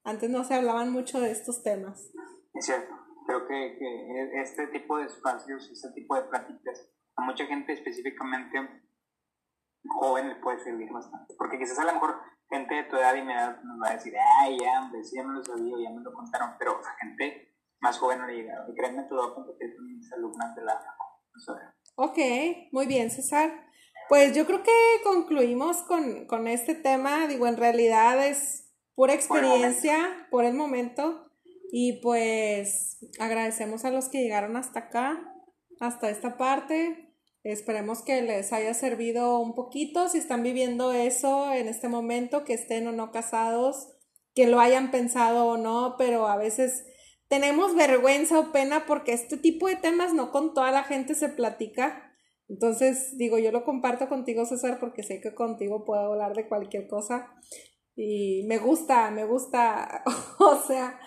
antes 0.03 0.29
no 0.29 0.43
se 0.43 0.55
hablaban 0.55 0.91
mucho 0.91 1.19
de 1.19 1.31
estos 1.31 1.63
temas. 1.63 2.11
Es 2.53 2.65
cierto 2.65 3.03
creo 3.25 3.47
que, 3.47 3.77
que, 3.77 4.41
este 4.41 4.67
tipo 4.67 4.97
de 4.97 5.05
espacios, 5.05 5.69
este 5.71 5.91
tipo 5.91 6.15
de 6.15 6.23
prácticas, 6.23 6.89
a 7.15 7.23
mucha 7.23 7.45
gente 7.45 7.73
específicamente 7.73 8.57
joven 9.99 10.29
le 10.29 10.35
puede 10.35 10.59
servir 10.59 10.91
bastante. 10.91 11.33
Porque 11.37 11.57
quizás 11.57 11.79
a 11.79 11.85
lo 11.85 11.93
mejor 11.93 12.15
gente 12.49 12.75
de 12.75 12.83
tu 12.83 12.95
edad 12.95 13.15
y 13.15 13.21
mi 13.21 13.33
edad 13.33 13.61
nos 13.63 13.81
va 13.81 13.91
a 13.91 13.93
decir, 13.93 14.13
ay, 14.39 14.57
ya, 14.59 14.81
hombre, 14.81 15.03
sí, 15.03 15.17
ya 15.17 15.23
me 15.23 15.33
lo 15.33 15.43
sabía, 15.43 15.75
ya 15.83 15.89
me 15.89 16.01
lo 16.01 16.13
contaron, 16.13 16.51
pero 16.57 16.79
a 16.79 16.97
gente 16.99 17.55
más 17.79 17.97
joven 17.97 18.19
no 18.19 18.27
le 18.27 18.35
llegado. 18.35 18.71
Y 18.71 18.75
créeme, 18.75 19.03
te 19.03 19.13
voy 19.13 19.29
a 19.29 19.33
compartir 19.33 19.75
con 19.75 19.85
mis 19.85 20.11
alumnas 20.13 20.55
de 20.55 20.63
la 20.63 20.79
Ok, 21.95 22.17
muy 22.71 22.87
bien, 22.87 23.09
César. 23.09 23.49
Pues 24.09 24.35
yo 24.35 24.45
creo 24.45 24.63
que 24.63 24.71
concluimos 25.03 25.77
con, 25.83 26.25
con 26.25 26.47
este 26.47 26.75
tema. 26.75 27.27
Digo, 27.27 27.47
en 27.47 27.57
realidad 27.57 28.25
es 28.25 28.71
pura 28.95 29.13
experiencia 29.13 30.27
por 30.29 30.45
el 30.45 30.53
momento. 30.53 31.29
Y 31.71 32.01
pues 32.01 32.99
agradecemos 33.19 33.83
a 33.83 33.91
los 33.91 34.09
que 34.09 34.21
llegaron 34.21 34.55
hasta 34.57 34.79
acá, 34.81 35.33
hasta 35.79 36.09
esta 36.09 36.37
parte. 36.37 37.13
Esperemos 37.43 38.01
que 38.03 38.21
les 38.21 38.53
haya 38.53 38.73
servido 38.73 39.39
un 39.39 39.53
poquito, 39.53 40.07
si 40.07 40.17
están 40.17 40.43
viviendo 40.43 40.93
eso 40.93 41.51
en 41.51 41.67
este 41.67 41.89
momento, 41.89 42.45
que 42.45 42.53
estén 42.53 42.87
o 42.87 42.93
no 42.93 43.11
casados, 43.11 43.89
que 44.33 44.47
lo 44.47 44.61
hayan 44.61 44.91
pensado 44.91 45.47
o 45.47 45.57
no, 45.57 45.95
pero 45.97 46.27
a 46.27 46.37
veces 46.37 46.85
tenemos 47.27 47.75
vergüenza 47.75 48.39
o 48.39 48.51
pena 48.51 48.85
porque 48.85 49.11
este 49.11 49.37
tipo 49.37 49.67
de 49.67 49.75
temas 49.75 50.13
no 50.13 50.31
con 50.31 50.53
toda 50.53 50.71
la 50.71 50.83
gente 50.83 51.15
se 51.15 51.29
platica. 51.29 52.02
Entonces, 52.49 53.17
digo, 53.17 53.37
yo 53.37 53.51
lo 53.51 53.63
comparto 53.63 54.09
contigo, 54.09 54.45
César, 54.45 54.79
porque 54.79 55.03
sé 55.03 55.21
que 55.21 55.33
contigo 55.33 55.85
puedo 55.85 56.01
hablar 56.01 56.35
de 56.35 56.47
cualquier 56.47 56.87
cosa. 56.87 57.33
Y 57.95 58.43
me 58.47 58.57
gusta, 58.57 59.11
me 59.11 59.25
gusta, 59.25 60.03
o 60.39 60.55
sea, 60.67 60.99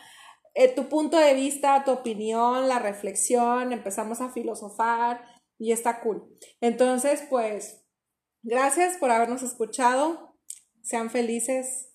eh, 0.54 0.74
tu 0.74 0.88
punto 0.88 1.18
de 1.18 1.34
vista, 1.34 1.84
tu 1.84 1.90
opinión, 1.90 2.68
la 2.68 2.78
reflexión, 2.78 3.72
empezamos 3.72 4.20
a 4.20 4.30
filosofar 4.32 5.20
y 5.58 5.72
está 5.72 6.00
cool. 6.00 6.34
Entonces, 6.60 7.22
pues, 7.28 7.84
gracias 8.42 8.96
por 8.98 9.10
habernos 9.10 9.42
escuchado. 9.42 10.38
Sean 10.82 11.10
felices 11.10 11.92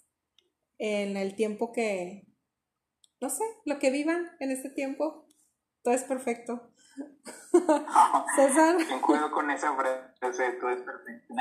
en 0.77 1.17
el 1.17 1.35
tiempo 1.35 1.71
que, 1.71 2.27
no 3.21 3.29
sé, 3.29 3.43
lo 3.65 3.79
que 3.79 3.89
vivan 3.89 4.29
en 4.39 4.51
este 4.51 4.69
tiempo. 4.69 5.25
Todo 5.83 5.93
es 5.93 6.03
perfecto. 6.03 6.71
César. 8.35 8.77
Ten 8.77 8.99
con 8.99 9.49
esa 9.51 9.73
frase, 9.75 10.51
todo 10.53 10.69
es 10.69 10.81
perfecto. 10.81 11.33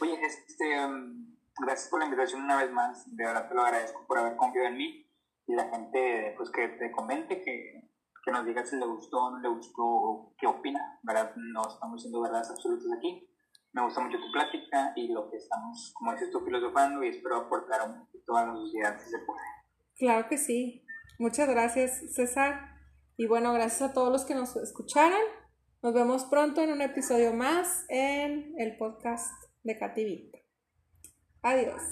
Oye, 0.00 0.18
este, 0.22 0.84
um, 0.84 1.36
gracias 1.58 1.88
por 1.88 2.00
la 2.00 2.06
invitación 2.06 2.42
una 2.42 2.56
vez 2.56 2.70
más. 2.70 3.16
De 3.16 3.24
verdad 3.24 3.48
te 3.48 3.54
lo 3.54 3.62
agradezco 3.62 4.06
por 4.06 4.18
haber 4.18 4.36
confiado 4.36 4.68
en 4.68 4.76
mí 4.76 5.06
y 5.46 5.54
la 5.54 5.68
gente 5.68 6.34
pues 6.36 6.50
que 6.50 6.68
te 6.68 6.90
comente, 6.92 7.42
que, 7.42 7.90
que 8.24 8.30
nos 8.30 8.44
diga 8.44 8.64
si 8.64 8.76
le 8.76 8.86
gustó 8.86 9.24
o 9.24 9.30
no 9.30 9.40
le 9.40 9.48
gustó, 9.48 10.34
qué 10.38 10.46
opina, 10.46 10.98
¿verdad? 11.02 11.32
No 11.36 11.62
estamos 11.68 11.96
diciendo 11.96 12.20
verdades 12.20 12.50
absolutas 12.50 12.88
aquí. 12.96 13.28
Me 13.72 13.82
gusta 13.82 14.00
mucho 14.00 14.18
tu 14.18 14.32
plática 14.32 14.92
y 14.96 15.08
lo 15.12 15.28
que 15.30 15.36
estamos, 15.36 15.92
como 15.94 16.12
dices 16.12 16.30
tú, 16.30 16.40
filosofando 16.40 17.04
y 17.04 17.08
espero 17.08 17.36
aportar 17.36 17.88
un 17.88 18.06
poquito 18.06 18.36
a 18.36 18.46
la 18.46 18.52
sociedad 18.54 18.98
si 18.98 19.10
se 19.10 19.18
puede. 19.18 19.40
Claro 19.96 20.28
que 20.28 20.38
sí. 20.38 20.86
Muchas 21.18 21.48
gracias, 21.48 22.02
César. 22.14 22.75
Y 23.16 23.26
bueno, 23.26 23.52
gracias 23.54 23.90
a 23.90 23.92
todos 23.92 24.12
los 24.12 24.24
que 24.24 24.34
nos 24.34 24.56
escucharon. 24.56 25.20
Nos 25.82 25.94
vemos 25.94 26.24
pronto 26.24 26.62
en 26.62 26.72
un 26.72 26.82
episodio 26.82 27.32
más 27.32 27.84
en 27.88 28.54
el 28.58 28.76
podcast 28.76 29.30
de 29.62 29.78
Katy 29.78 30.32
Adiós. 31.42 31.82